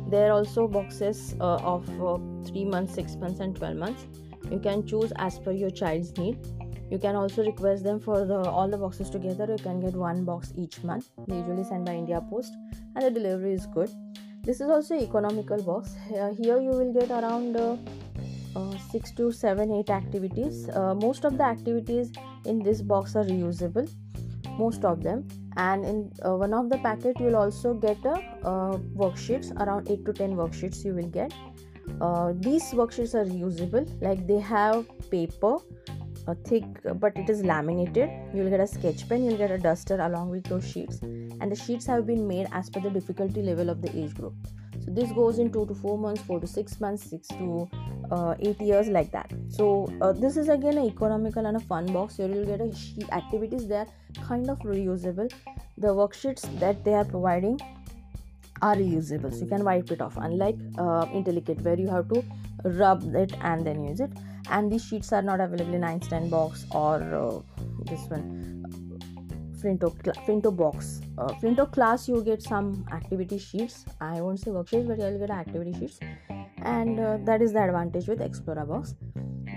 there 0.09 0.29
are 0.29 0.33
also 0.33 0.67
boxes 0.67 1.35
uh, 1.39 1.55
of 1.57 1.89
uh, 2.01 2.17
3 2.45 2.65
months 2.65 2.95
6 2.95 3.15
months 3.17 3.39
and 3.39 3.55
12 3.55 3.77
months. 3.77 4.07
You 4.51 4.59
can 4.59 4.85
choose 4.85 5.13
as 5.17 5.37
per 5.39 5.51
your 5.51 5.69
child's 5.69 6.17
need. 6.17 6.37
You 6.91 6.97
can 6.97 7.15
also 7.15 7.43
request 7.45 7.83
them 7.83 7.99
for 7.99 8.25
the 8.25 8.39
all 8.59 8.67
the 8.67 8.77
boxes 8.77 9.09
together. 9.11 9.45
You 9.49 9.63
can 9.63 9.79
get 9.79 9.93
one 9.93 10.25
box 10.25 10.51
each 10.57 10.83
month 10.83 11.09
they 11.27 11.37
usually 11.37 11.63
send 11.63 11.85
by 11.85 11.93
india 11.93 12.21
post 12.29 12.53
and 12.95 13.05
the 13.05 13.11
delivery 13.11 13.53
is 13.53 13.67
good. 13.67 13.91
This 14.43 14.61
is 14.61 14.69
also 14.69 14.95
economical 14.95 15.61
box. 15.61 15.95
Uh, 16.09 16.33
here 16.33 16.59
you 16.59 16.71
will 16.71 16.93
get 16.93 17.11
around 17.11 17.57
uh, 17.57 17.77
uh, 18.55 18.77
6 18.91 19.11
to 19.17 19.31
7 19.31 19.71
8 19.71 19.89
activities. 19.89 20.67
Uh, 20.69 20.95
most 20.95 21.25
of 21.25 21.37
the 21.37 21.43
activities 21.43 22.11
in 22.45 22.63
this 22.69 22.81
box 22.81 23.15
are 23.15 23.25
reusable 23.25 23.87
most 24.61 24.85
of 24.85 25.03
them. 25.03 25.27
And 25.57 25.85
in 25.85 26.11
uh, 26.25 26.35
one 26.35 26.53
of 26.53 26.69
the 26.69 26.77
packet 26.77 27.19
you 27.19 27.27
will 27.27 27.37
also 27.37 27.73
get 27.73 28.05
a 28.05 28.15
uh, 28.43 28.77
worksheets 29.03 29.55
around 29.65 29.89
8 29.89 30.05
to 30.05 30.13
10 30.13 30.35
worksheets 30.35 30.85
you 30.85 30.93
will 30.93 31.11
get. 31.19 31.33
Uh, 32.01 32.33
these 32.47 32.63
worksheets 32.79 33.15
are 33.15 33.25
reusable 33.25 33.85
like 34.01 34.27
they 34.27 34.39
have 34.39 34.85
paper 35.09 35.57
a 36.27 36.35
thick 36.35 36.65
but 36.95 37.17
it 37.17 37.29
is 37.29 37.43
laminated. 37.43 38.09
You'll 38.33 38.49
get 38.49 38.59
a 38.59 38.67
sketch 38.67 39.07
pen 39.09 39.23
you'll 39.23 39.37
get 39.37 39.51
a 39.51 39.57
duster 39.57 39.99
along 39.99 40.29
with 40.29 40.43
those 40.43 40.69
sheets. 40.71 40.99
And 41.01 41.51
the 41.51 41.55
sheets 41.55 41.85
have 41.87 42.05
been 42.05 42.27
made 42.27 42.47
as 42.51 42.69
per 42.69 42.79
the 42.79 42.89
difficulty 42.89 43.41
level 43.41 43.69
of 43.69 43.81
the 43.81 43.95
age 43.97 44.13
group 44.13 44.35
this 44.95 45.11
goes 45.11 45.39
in 45.39 45.51
2 45.51 45.65
to 45.67 45.73
4 45.73 45.97
months 45.97 46.21
4 46.23 46.39
to 46.39 46.47
6 46.47 46.79
months 46.81 47.09
6 47.09 47.27
to 47.27 47.69
uh, 48.11 48.35
8 48.39 48.61
years 48.61 48.87
like 48.89 49.11
that. 49.11 49.31
So 49.47 49.91
uh, 50.01 50.13
this 50.13 50.37
is 50.37 50.49
again 50.49 50.77
an 50.77 50.85
economical 50.85 51.45
and 51.45 51.57
a 51.57 51.59
fun 51.59 51.91
box. 51.93 52.17
Here 52.17 52.27
you'll 52.27 52.45
get 52.45 52.61
a 52.61 53.15
activities 53.15 53.69
are 53.71 53.87
kind 54.27 54.49
of 54.49 54.59
reusable. 54.59 55.31
The 55.77 55.87
worksheets 55.87 56.47
that 56.59 56.83
they 56.83 56.93
are 56.93 57.05
providing 57.05 57.59
are 58.61 58.75
reusable 58.75 59.33
so 59.33 59.39
you 59.39 59.47
can 59.47 59.63
wipe 59.63 59.89
it 59.91 60.01
off 60.01 60.17
unlike 60.17 60.57
uh, 60.77 61.05
intellikit 61.19 61.61
where 61.61 61.79
you 61.79 61.87
have 61.87 62.09
to 62.09 62.23
rub 62.63 63.15
it 63.15 63.33
and 63.41 63.65
then 63.65 63.83
use 63.85 63.99
it. 63.99 64.11
And 64.49 64.71
these 64.71 64.83
sheets 64.83 65.13
are 65.13 65.21
not 65.21 65.39
available 65.39 65.75
in 65.75 65.83
einstein 65.83 66.29
box 66.29 66.65
or 66.71 66.95
uh, 66.95 67.39
this 67.85 68.01
one 68.09 68.88
flinto 69.61 69.89
flinto 70.25 70.55
box. 70.55 71.01
Uh, 71.17 71.27
flinto 71.41 71.71
class 71.71 72.07
you 72.07 72.23
get 72.23 72.41
some 72.41 72.85
activity 72.91 73.37
sheets. 73.37 73.85
I 73.99 74.21
won't 74.21 74.39
say 74.39 74.51
worksheets 74.51 74.87
but 74.87 74.99
you'll 74.99 75.19
get 75.19 75.29
activity 75.29 75.73
sheets. 75.79 75.99
And 76.63 76.99
uh, 76.99 77.17
that 77.23 77.41
is 77.41 77.53
the 77.53 77.63
advantage 77.63 78.07
with 78.07 78.21
Explorer 78.21 78.65
box. 78.65 78.95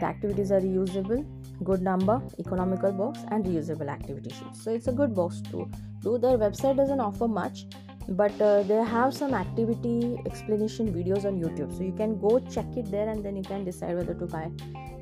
The 0.00 0.06
activities 0.06 0.50
are 0.50 0.60
reusable 0.60 1.24
good 1.64 1.82
number 1.82 2.20
economical 2.38 2.92
box 2.92 3.20
and 3.30 3.44
reusable 3.44 3.88
activity 3.88 4.30
sheets. 4.30 4.62
So 4.64 4.72
it's 4.72 4.88
a 4.88 4.92
good 4.92 5.14
box 5.14 5.40
to 5.52 5.70
do. 6.02 6.18
Their 6.18 6.38
website 6.38 6.76
doesn't 6.76 7.00
offer 7.00 7.28
much 7.28 7.66
but 8.08 8.40
uh, 8.40 8.62
they 8.64 8.82
have 8.82 9.14
some 9.14 9.32
activity 9.32 10.18
explanation 10.26 10.92
videos 10.92 11.24
on 11.24 11.40
youtube. 11.40 11.76
So 11.76 11.82
you 11.84 11.92
can 11.92 12.20
go 12.20 12.40
check 12.50 12.66
it 12.76 12.90
there 12.90 13.08
and 13.08 13.24
then 13.24 13.36
you 13.36 13.42
can 13.42 13.64
decide 13.64 13.96
whether 13.96 14.14
to 14.14 14.26
buy 14.26 14.50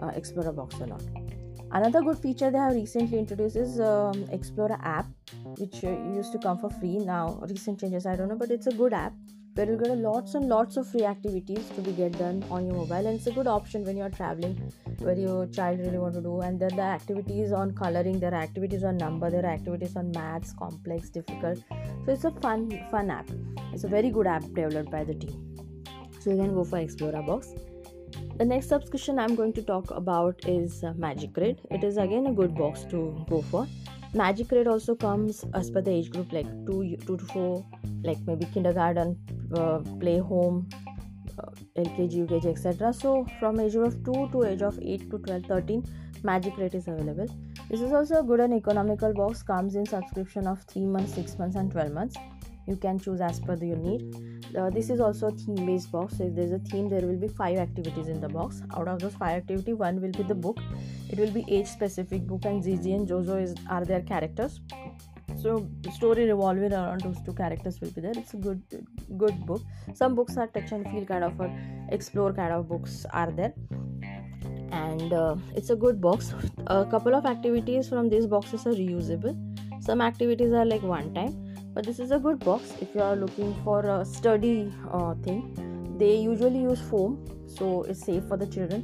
uh, 0.00 0.10
explora 0.10 0.54
box 0.54 0.76
or 0.80 0.86
not 0.86 1.02
another 1.72 2.02
good 2.02 2.18
feature 2.18 2.50
they 2.50 2.58
have 2.58 2.74
recently 2.74 3.18
introduced 3.18 3.56
is 3.56 3.80
um, 3.80 4.24
explora 4.38 4.78
app 4.82 5.06
which 5.58 5.84
uh, 5.84 5.90
used 6.14 6.32
to 6.32 6.38
come 6.38 6.58
for 6.58 6.70
free. 6.70 6.98
Now 6.98 7.40
recent 7.48 7.80
changes 7.80 8.06
i 8.06 8.16
don't 8.16 8.28
know 8.28 8.36
but 8.36 8.50
it's 8.50 8.66
a 8.66 8.72
good 8.72 8.92
app 8.92 9.12
where 9.54 9.66
you 9.68 9.76
get 9.76 9.98
lots 9.98 10.34
and 10.34 10.48
lots 10.48 10.76
of 10.76 10.86
free 10.88 11.04
activities 11.04 11.68
to 11.70 11.80
be 11.80 11.92
get 11.92 12.16
done 12.18 12.44
on 12.50 12.66
your 12.66 12.76
mobile. 12.76 13.06
And 13.06 13.18
it's 13.18 13.26
a 13.26 13.32
good 13.32 13.46
option 13.46 13.84
when 13.84 13.96
you're 13.96 14.10
traveling 14.10 14.54
where 14.98 15.18
your 15.18 15.46
child 15.46 15.80
really 15.80 15.98
want 15.98 16.14
to 16.14 16.20
do. 16.20 16.40
And 16.40 16.60
then 16.60 16.76
the 16.76 16.82
activities 16.82 17.52
on 17.52 17.72
coloring 17.72 18.20
there 18.20 18.32
are 18.32 18.42
activities 18.42 18.84
on 18.84 18.96
number 18.96 19.30
there 19.30 19.44
are 19.44 19.52
activities 19.52 19.96
on 19.96 20.12
maths 20.12 20.52
complex 20.52 21.10
difficult. 21.10 21.58
So 22.04 22.12
it's 22.12 22.24
a 22.24 22.30
fun 22.30 22.70
fun 22.90 23.10
app. 23.10 23.28
It's 23.72 23.84
a 23.84 23.88
very 23.88 24.10
good 24.10 24.26
app 24.26 24.42
developed 24.54 24.90
by 24.90 25.04
the 25.04 25.14
team. 25.14 25.56
So 26.20 26.30
you 26.30 26.36
can 26.36 26.54
go 26.54 26.64
for 26.64 26.78
explorer 26.78 27.22
box 27.22 27.52
the 28.40 28.46
next 28.50 28.70
subscription 28.72 29.18
i'm 29.22 29.34
going 29.38 29.52
to 29.56 29.62
talk 29.70 29.90
about 29.90 30.44
is 30.48 30.82
uh, 30.82 30.92
magic 30.96 31.34
crate. 31.34 31.58
It 31.70 31.84
is 31.84 31.98
again 31.98 32.28
a 32.28 32.32
good 32.32 32.54
box 32.54 32.84
to 32.92 33.00
go 33.28 33.42
for. 33.50 33.66
Magic 34.14 34.48
crate 34.48 34.66
also 34.66 34.94
comes 34.94 35.44
as 35.52 35.70
per 35.70 35.82
the 35.82 35.90
age 35.90 36.10
group 36.10 36.32
like 36.32 36.48
2 36.68 36.96
2 37.06 37.16
to 37.18 37.26
4 37.32 37.66
like 38.02 38.22
maybe 38.30 38.48
kindergarten 38.54 39.12
uh, 39.54 39.78
play 40.04 40.16
home 40.30 40.56
uh, 41.38 41.50
lkg 41.84 42.24
ukg 42.24 42.48
etc 42.54 42.94
so 43.02 43.14
from 43.38 43.60
age 43.66 43.78
of 43.90 44.00
2 44.10 44.26
to 44.32 44.44
age 44.52 44.66
of 44.72 44.82
8 44.96 45.06
to 45.10 45.22
12 45.28 45.46
13 45.52 45.84
magic 46.32 46.54
crate 46.54 46.80
is 46.82 46.88
available. 46.88 47.30
This 47.68 47.82
is 47.82 47.92
also 47.92 48.20
a 48.20 48.26
good 48.30 48.40
and 48.48 48.54
economical 48.62 49.12
box. 49.22 49.42
Comes 49.54 49.80
in 49.82 49.84
subscription 49.96 50.46
of 50.54 50.68
3 50.76 50.86
months 50.96 51.22
6 51.24 51.38
months 51.42 51.56
and 51.64 51.70
12 51.78 51.92
months 51.92 52.16
you 52.70 52.76
can 52.76 52.98
choose 52.98 53.20
as 53.20 53.40
per 53.40 53.56
your 53.70 53.76
need. 53.76 54.02
Uh, 54.58 54.68
this 54.68 54.90
is 54.90 55.00
also 55.00 55.28
a 55.28 55.30
theme 55.30 55.66
based 55.66 55.92
box. 55.92 56.18
So 56.18 56.24
if 56.24 56.34
there's 56.34 56.52
a 56.52 56.58
theme 56.58 56.88
there 56.88 57.02
will 57.02 57.20
be 57.24 57.28
five 57.28 57.58
activities 57.58 58.08
in 58.08 58.20
the 58.20 58.28
box. 58.28 58.62
Out 58.76 58.88
of 58.88 59.00
those 59.00 59.14
five 59.14 59.36
activity 59.42 59.72
one 59.72 60.00
will 60.00 60.12
be 60.12 60.22
the 60.22 60.34
book. 60.34 60.58
It 61.08 61.18
will 61.18 61.30
be 61.30 61.44
age 61.48 61.66
specific 61.66 62.26
book 62.26 62.44
and 62.44 62.62
Gigi 62.62 62.92
and 62.92 63.08
Jojo 63.08 63.42
is 63.42 63.54
are 63.68 63.84
their 63.84 64.02
characters. 64.02 64.60
So 65.42 65.66
story 65.92 66.26
revolving 66.26 66.72
around 66.72 67.02
those 67.02 67.20
two 67.26 67.32
characters 67.32 67.80
will 67.80 67.90
be 67.90 68.00
there. 68.00 68.16
It's 68.16 68.34
a 68.34 68.36
good 68.36 68.62
good 69.16 69.46
book. 69.46 69.62
Some 69.94 70.14
books 70.14 70.36
are 70.36 70.48
touch 70.48 70.72
and 70.72 70.90
feel 70.90 71.06
kind 71.12 71.24
of 71.24 71.40
or 71.40 71.50
explore 71.90 72.32
kind 72.32 72.52
of 72.52 72.68
books 72.68 73.04
are 73.12 73.30
there. 73.30 73.54
And 74.72 75.12
uh, 75.12 75.36
it's 75.54 75.70
a 75.70 75.76
good 75.76 76.00
box. 76.00 76.34
A 76.66 76.84
couple 76.84 77.14
of 77.14 77.26
activities 77.26 77.88
from 77.88 78.08
these 78.08 78.26
boxes 78.26 78.66
are 78.66 78.72
reusable. 78.72 79.38
Some 79.82 80.00
activities 80.00 80.52
are 80.52 80.64
like 80.64 80.82
one 80.82 81.14
time 81.14 81.49
but 81.80 81.86
this 81.86 81.98
is 81.98 82.10
a 82.10 82.18
good 82.18 82.38
box. 82.40 82.74
If 82.82 82.94
you 82.94 83.00
are 83.00 83.16
looking 83.16 83.54
for 83.64 83.80
a 83.80 84.04
sturdy 84.04 84.70
uh, 84.92 85.14
thing 85.26 85.38
they 86.00 86.16
usually 86.16 86.60
use 86.62 86.80
foam 86.90 87.12
so 87.54 87.82
it's 87.84 88.02
safe 88.08 88.24
for 88.28 88.36
the 88.42 88.46
children 88.46 88.82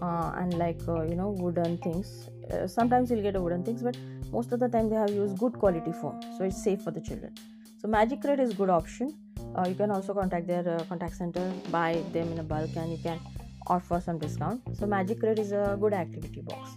uh, 0.00 0.32
and 0.40 0.54
like 0.54 0.80
uh, 0.86 1.02
you 1.02 1.16
know 1.16 1.30
wooden 1.30 1.76
things. 1.78 2.30
Uh, 2.50 2.68
sometimes 2.68 3.10
you'll 3.10 3.22
get 3.28 3.34
a 3.34 3.40
wooden 3.40 3.64
things 3.64 3.82
but 3.82 3.98
most 4.30 4.52
of 4.52 4.60
the 4.60 4.68
time 4.68 4.88
they 4.88 5.00
have 5.02 5.10
used 5.10 5.36
good 5.38 5.58
quality 5.64 5.92
foam 6.00 6.20
so 6.38 6.44
it's 6.44 6.62
safe 6.62 6.82
for 6.82 6.92
the 6.92 7.00
children. 7.00 7.34
So 7.80 7.88
magic 7.88 8.20
crate 8.20 8.38
is 8.38 8.52
good 8.52 8.70
option. 8.70 9.12
Uh, 9.56 9.66
you 9.68 9.74
can 9.74 9.90
also 9.90 10.14
contact 10.14 10.46
their 10.46 10.68
uh, 10.76 10.84
contact 10.84 11.16
center 11.16 11.52
buy 11.72 12.00
them 12.12 12.30
in 12.32 12.38
a 12.38 12.44
bulk 12.54 12.76
and 12.76 12.92
you 12.92 12.98
can 12.98 13.18
offer 13.66 14.00
some 14.00 14.18
discount. 14.20 14.62
So 14.78 14.86
magic 14.86 15.18
crate 15.18 15.40
is 15.40 15.50
a 15.50 15.76
good 15.80 15.94
activity 15.94 16.42
box. 16.42 16.76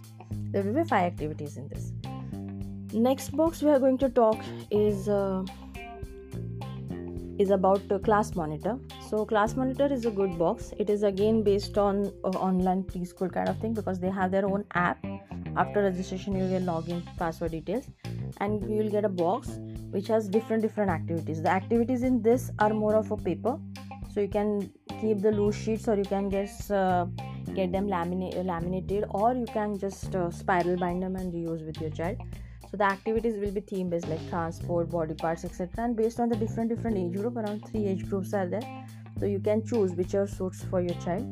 There 0.50 0.64
will 0.64 0.82
be 0.82 0.88
five 0.88 1.12
activities 1.12 1.56
in 1.56 1.68
this 1.68 1.92
next 2.92 3.36
box 3.36 3.62
we 3.62 3.70
are 3.70 3.78
going 3.78 3.98
to 3.98 4.08
talk 4.08 4.38
is 4.70 5.08
uh, 5.08 5.44
is 7.38 7.50
about 7.50 7.80
uh, 7.90 7.98
class 7.98 8.34
monitor. 8.34 8.78
So 9.08 9.24
class 9.24 9.56
monitor 9.56 9.86
is 9.86 10.04
a 10.04 10.10
good 10.10 10.38
box. 10.38 10.72
It 10.78 10.90
is 10.90 11.02
again 11.02 11.42
based 11.42 11.78
on 11.78 12.12
uh, 12.24 12.28
online 12.48 12.82
preschool 12.84 13.32
kind 13.32 13.48
of 13.48 13.58
thing 13.58 13.74
because 13.74 13.98
they 13.98 14.10
have 14.10 14.30
their 14.30 14.46
own 14.46 14.64
app. 14.74 15.04
After 15.56 15.82
registration 15.82 16.36
you 16.36 16.44
will 16.44 16.62
log 16.62 16.88
in 16.88 17.02
password 17.18 17.52
details. 17.52 17.88
And 18.38 18.62
you 18.68 18.76
will 18.76 18.90
get 18.90 19.04
a 19.04 19.08
box 19.08 19.58
which 19.90 20.08
has 20.08 20.28
different 20.28 20.62
different 20.62 20.90
activities. 20.90 21.42
The 21.42 21.50
activities 21.50 22.02
in 22.02 22.20
this 22.22 22.50
are 22.58 22.70
more 22.70 22.94
of 22.94 23.10
a 23.10 23.16
paper. 23.16 23.58
So 24.12 24.20
you 24.20 24.28
can 24.28 24.70
keep 25.00 25.20
the 25.22 25.32
loose 25.32 25.56
sheets 25.56 25.88
or 25.88 25.96
you 25.96 26.04
can 26.04 26.30
just 26.30 26.70
uh, 26.70 27.06
get 27.54 27.72
them 27.72 27.86
laminate, 27.86 28.44
laminated 28.44 29.04
or 29.10 29.34
you 29.34 29.46
can 29.46 29.78
just 29.78 30.14
uh, 30.14 30.30
spiral 30.30 30.76
bind 30.76 31.02
them 31.02 31.16
and 31.16 31.32
reuse 31.32 31.64
with 31.64 31.80
your 31.80 31.90
child 31.90 32.18
so 32.70 32.76
the 32.76 32.84
activities 32.84 33.34
will 33.36 33.50
be 33.50 33.60
theme 33.60 33.90
based 33.90 34.06
like 34.08 34.28
transport 34.28 34.90
body 34.90 35.14
parts 35.14 35.44
etc 35.44 35.84
and 35.84 35.96
based 35.96 36.20
on 36.20 36.28
the 36.28 36.36
different 36.36 36.70
different 36.70 36.96
age 36.96 37.20
group 37.20 37.36
around 37.36 37.66
three 37.68 37.86
age 37.86 38.08
groups 38.08 38.32
are 38.32 38.46
there. 38.46 38.86
So 39.18 39.26
you 39.26 39.40
can 39.40 39.66
choose 39.66 39.92
whichever 39.92 40.26
suits 40.26 40.62
for 40.64 40.80
your 40.80 40.94
child. 41.00 41.26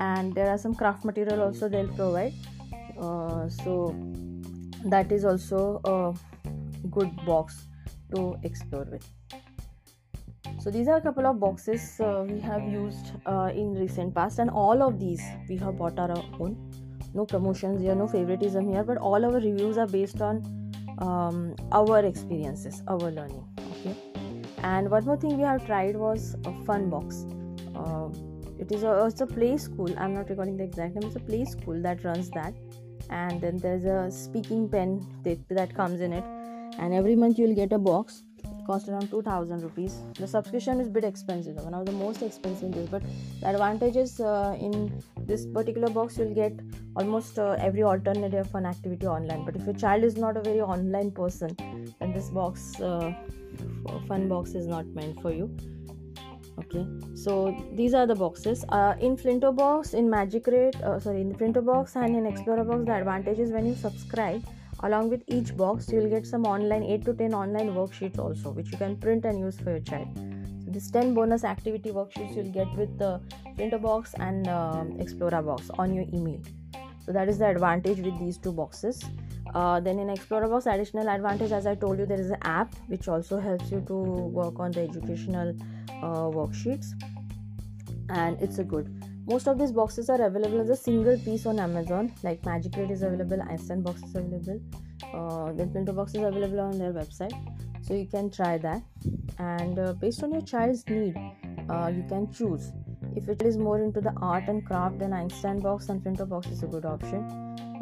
And 0.00 0.34
there 0.34 0.50
are 0.50 0.58
some 0.58 0.74
craft 0.74 1.04
material 1.04 1.40
also 1.40 1.68
they'll 1.68 1.88
provide. 1.88 2.34
Uh, 2.98 3.48
so 3.48 3.94
that 4.84 5.12
is 5.12 5.24
also 5.24 5.80
a 5.84 6.88
good 6.88 7.14
box 7.24 7.64
to 8.14 8.36
explore 8.42 8.86
with. 8.90 9.08
So 10.60 10.70
these 10.70 10.88
are 10.88 10.96
a 10.96 11.00
couple 11.00 11.26
of 11.26 11.40
boxes 11.40 11.98
uh, 12.00 12.26
we 12.28 12.38
have 12.40 12.62
used 12.64 13.12
uh, 13.24 13.50
in 13.54 13.74
recent 13.74 14.14
past. 14.14 14.40
And 14.40 14.50
all 14.50 14.82
of 14.82 14.98
these 14.98 15.22
we 15.48 15.56
have 15.58 15.78
bought 15.78 15.98
our 15.98 16.10
own. 16.40 16.70
No 17.14 17.24
promotions 17.24 17.80
here 17.80 17.94
no 17.94 18.08
favoritism 18.08 18.68
here 18.72 18.82
but 18.82 18.96
all 18.96 19.24
our 19.24 19.32
reviews 19.32 19.78
are 19.78 19.86
based 19.86 20.22
on 20.22 20.61
um, 21.06 21.54
our 21.72 22.00
experiences 22.12 22.82
our 22.88 23.10
learning 23.18 23.44
okay? 23.72 23.96
And 24.62 24.90
one 24.90 25.04
more 25.04 25.16
thing 25.16 25.36
we 25.36 25.42
have 25.42 25.66
tried 25.66 25.96
was 25.96 26.36
a 26.44 26.52
fun 26.64 26.88
box. 26.88 27.26
Uh, 27.74 28.08
it 28.58 28.70
is 28.70 28.84
a 28.84 29.06
it's 29.06 29.20
a 29.20 29.26
play 29.26 29.56
school. 29.56 29.92
I'm 29.98 30.14
not 30.14 30.30
recording 30.30 30.56
the 30.56 30.64
exact 30.64 30.94
name. 30.94 31.04
It's 31.08 31.16
a 31.16 31.24
play 31.30 31.44
school 31.44 31.82
that 31.82 32.04
runs 32.04 32.30
that. 32.30 32.54
And 33.10 33.40
then 33.40 33.58
there's 33.58 33.84
a 33.84 34.10
speaking 34.10 34.68
pen 34.68 35.04
that, 35.24 35.48
that 35.48 35.74
comes 35.74 36.00
in 36.00 36.12
it. 36.12 36.24
And 36.78 36.94
every 36.94 37.16
month 37.16 37.38
you'll 37.38 37.56
get 37.56 37.72
a 37.72 37.78
box. 37.78 38.22
Cost 38.66 38.88
around 38.88 39.10
2000 39.10 39.62
rupees. 39.62 39.96
The 40.14 40.28
subscription 40.28 40.80
is 40.80 40.88
bit 40.88 41.02
expensive 41.02 41.56
one 41.56 41.74
of 41.74 41.84
the 41.84 41.92
most 41.92 42.22
expensive 42.22 42.90
but 42.92 43.02
the 43.40 43.48
advantages 43.48 44.20
uh, 44.20 44.56
in 44.60 45.02
this 45.26 45.46
particular 45.46 45.88
box 45.88 46.18
you'll 46.18 46.34
get 46.34 46.58
almost 46.96 47.38
uh, 47.38 47.56
every 47.58 47.82
alternative 47.82 48.50
fun 48.50 48.66
activity 48.66 49.06
online. 49.06 49.44
But 49.44 49.56
if 49.56 49.64
your 49.64 49.74
child 49.74 50.04
is 50.04 50.16
not 50.16 50.36
a 50.36 50.40
very 50.40 50.60
online 50.60 51.10
person 51.10 51.56
then 52.00 52.12
this 52.12 52.30
box 52.30 52.80
uh, 52.80 53.12
fun 54.08 54.28
box 54.28 54.54
is 54.54 54.66
not 54.66 54.86
meant 54.86 55.20
for 55.20 55.32
you. 55.32 55.54
Okay? 56.58 56.86
So 57.14 57.56
these 57.74 57.94
are 57.94 58.06
the 58.06 58.14
boxes. 58.14 58.64
Uh, 58.68 58.94
in 59.00 59.16
flinto 59.16 59.54
box 59.54 59.94
in 59.94 60.08
magic 60.08 60.44
crate 60.44 60.76
uh, 60.82 60.98
sorry 60.98 61.20
in 61.20 61.34
flinto 61.34 61.64
box 61.64 61.96
and 61.96 62.16
in 62.16 62.26
explorer 62.26 62.64
box 62.64 62.84
the 62.86 62.94
advantage 62.94 63.38
is 63.38 63.50
when 63.50 63.66
you 63.66 63.74
subscribe 63.74 64.42
along 64.82 65.08
with 65.08 65.22
each 65.28 65.56
box 65.56 65.90
you 65.90 65.98
will 65.98 66.10
get 66.10 66.26
some 66.26 66.44
online 66.44 66.82
8 66.82 67.04
to 67.04 67.14
10 67.14 67.34
online 67.34 67.68
worksheets 67.70 68.18
also 68.18 68.50
which 68.50 68.70
you 68.72 68.78
can 68.78 68.96
print 68.96 69.24
and 69.24 69.38
use 69.38 69.58
for 69.58 69.70
your 69.70 69.80
child 69.80 70.31
this 70.72 70.90
10 70.90 71.14
bonus 71.14 71.44
activity 71.44 71.90
worksheets 71.90 72.36
you'll 72.36 72.52
get 72.52 72.72
with 72.76 72.98
the 72.98 73.20
flinto 73.56 73.80
box 73.80 74.14
and 74.14 74.48
uh, 74.48 74.84
explorer 74.98 75.42
box 75.42 75.70
on 75.78 75.94
your 75.94 76.04
email. 76.12 76.40
So 77.04 77.12
that 77.12 77.28
is 77.28 77.38
the 77.38 77.48
advantage 77.48 77.98
with 77.98 78.18
these 78.18 78.38
two 78.38 78.52
boxes. 78.52 79.02
Uh, 79.54 79.80
then 79.80 79.98
in 79.98 80.08
explorer 80.08 80.48
box 80.48 80.66
additional 80.66 81.08
advantage 81.08 81.52
as 81.52 81.66
i 81.66 81.74
told 81.74 81.98
you 81.98 82.06
there 82.06 82.20
is 82.20 82.30
an 82.30 82.38
app 82.42 82.74
which 82.86 83.06
also 83.06 83.38
helps 83.38 83.70
you 83.70 83.82
to 83.86 83.94
work 83.94 84.58
on 84.58 84.70
the 84.72 84.80
educational 84.80 85.54
uh, 86.02 86.28
worksheets. 86.38 86.92
And 88.08 88.40
it's 88.40 88.58
a 88.58 88.64
good. 88.64 88.92
Most 89.26 89.46
of 89.46 89.58
these 89.58 89.72
boxes 89.72 90.08
are 90.10 90.22
available 90.22 90.60
as 90.60 90.70
a 90.70 90.76
single 90.76 91.18
piece 91.18 91.46
on 91.46 91.60
amazon 91.60 92.12
like 92.22 92.44
magic 92.44 92.72
crate 92.72 92.90
is 92.90 93.02
available 93.02 93.40
einstein 93.42 93.82
box 93.82 94.02
is 94.02 94.16
available 94.16 94.60
uh, 95.12 95.52
then 95.52 95.70
flinto 95.70 95.94
box 95.94 96.14
is 96.14 96.22
available 96.22 96.60
on 96.60 96.78
their 96.78 96.92
website. 96.92 97.34
So 97.82 97.94
you 97.94 98.06
can 98.06 98.30
try 98.30 98.58
that 98.58 98.82
and 99.42 99.78
uh, 99.78 99.92
based 100.04 100.22
on 100.22 100.32
your 100.32 100.46
child's 100.52 100.84
need 100.88 101.16
uh, 101.68 101.90
you 101.96 102.04
can 102.12 102.30
choose 102.32 102.72
if 103.16 103.28
it 103.28 103.42
is 103.42 103.56
more 103.56 103.80
into 103.82 104.00
the 104.00 104.12
art 104.32 104.48
and 104.48 104.64
craft 104.66 104.98
then 104.98 105.12
einstein 105.12 105.58
box 105.58 105.88
and 105.88 106.02
flinto 106.02 106.28
box 106.28 106.46
is 106.48 106.62
a 106.62 106.70
good 106.74 106.84
option 106.84 107.24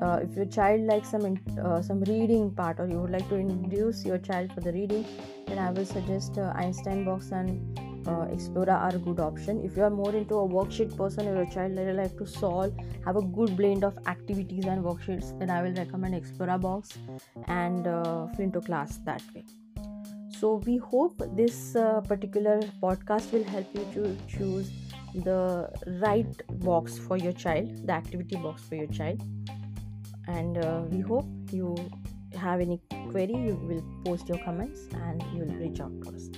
uh, 0.02 0.18
if 0.22 0.36
your 0.36 0.46
child 0.46 0.80
likes 0.92 1.10
some 1.10 1.38
uh, 1.64 1.82
some 1.82 2.00
reading 2.14 2.50
part 2.62 2.80
or 2.80 2.88
you 2.88 2.98
would 3.02 3.14
like 3.18 3.28
to 3.28 3.36
introduce 3.36 4.04
your 4.04 4.18
child 4.18 4.52
for 4.54 4.60
the 4.68 4.72
reading 4.80 5.06
then 5.46 5.58
i 5.58 5.70
will 5.70 5.88
suggest 5.94 6.38
uh, 6.38 6.52
einstein 6.64 7.04
box 7.04 7.32
and 7.42 7.86
uh, 8.06 8.26
Explorer 8.32 8.72
are 8.72 8.94
a 8.94 8.98
good 8.98 9.20
option. 9.20 9.62
If 9.64 9.76
you 9.76 9.82
are 9.84 9.90
more 9.90 10.14
into 10.14 10.36
a 10.36 10.48
worksheet 10.48 10.96
person 10.96 11.28
or 11.28 11.42
a 11.42 11.50
child 11.50 11.76
that 11.76 11.94
like 11.94 12.16
to 12.18 12.26
solve, 12.26 12.74
have 13.04 13.16
a 13.16 13.22
good 13.22 13.56
blend 13.56 13.84
of 13.84 13.98
activities 14.06 14.64
and 14.64 14.84
worksheets, 14.84 15.38
then 15.38 15.50
I 15.50 15.62
will 15.62 15.74
recommend 15.74 16.14
Explorer 16.14 16.58
Box 16.58 16.98
and 17.46 17.86
uh, 17.86 18.26
Flinto 18.36 18.64
Class 18.64 18.98
that 19.04 19.22
way. 19.34 19.44
So 20.40 20.54
we 20.66 20.78
hope 20.78 21.22
this 21.36 21.76
uh, 21.76 22.00
particular 22.00 22.60
podcast 22.82 23.30
will 23.30 23.44
help 23.44 23.66
you 23.74 23.84
to 23.92 24.16
choose 24.26 24.70
the 25.14 25.68
right 26.02 26.60
box 26.60 26.96
for 26.98 27.18
your 27.18 27.32
child, 27.32 27.86
the 27.86 27.92
activity 27.92 28.36
box 28.36 28.62
for 28.62 28.76
your 28.76 28.86
child. 28.86 29.20
And 30.28 30.56
uh, 30.56 30.84
we 30.88 31.00
hope 31.00 31.26
you 31.50 31.76
have 32.38 32.60
any 32.60 32.80
query, 33.10 33.34
you 33.34 33.56
will 33.68 33.84
post 34.06 34.30
your 34.30 34.38
comments 34.38 34.88
and 34.94 35.22
you 35.34 35.44
will 35.44 35.56
reach 35.56 35.78
out 35.78 35.92
to 36.04 36.08
us. 36.08 36.30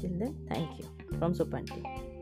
Till 0.00 0.18
then, 0.18 0.36
thank 0.48 0.80
you 0.80 0.88
from 1.20 1.32
Supanti. 1.32 2.15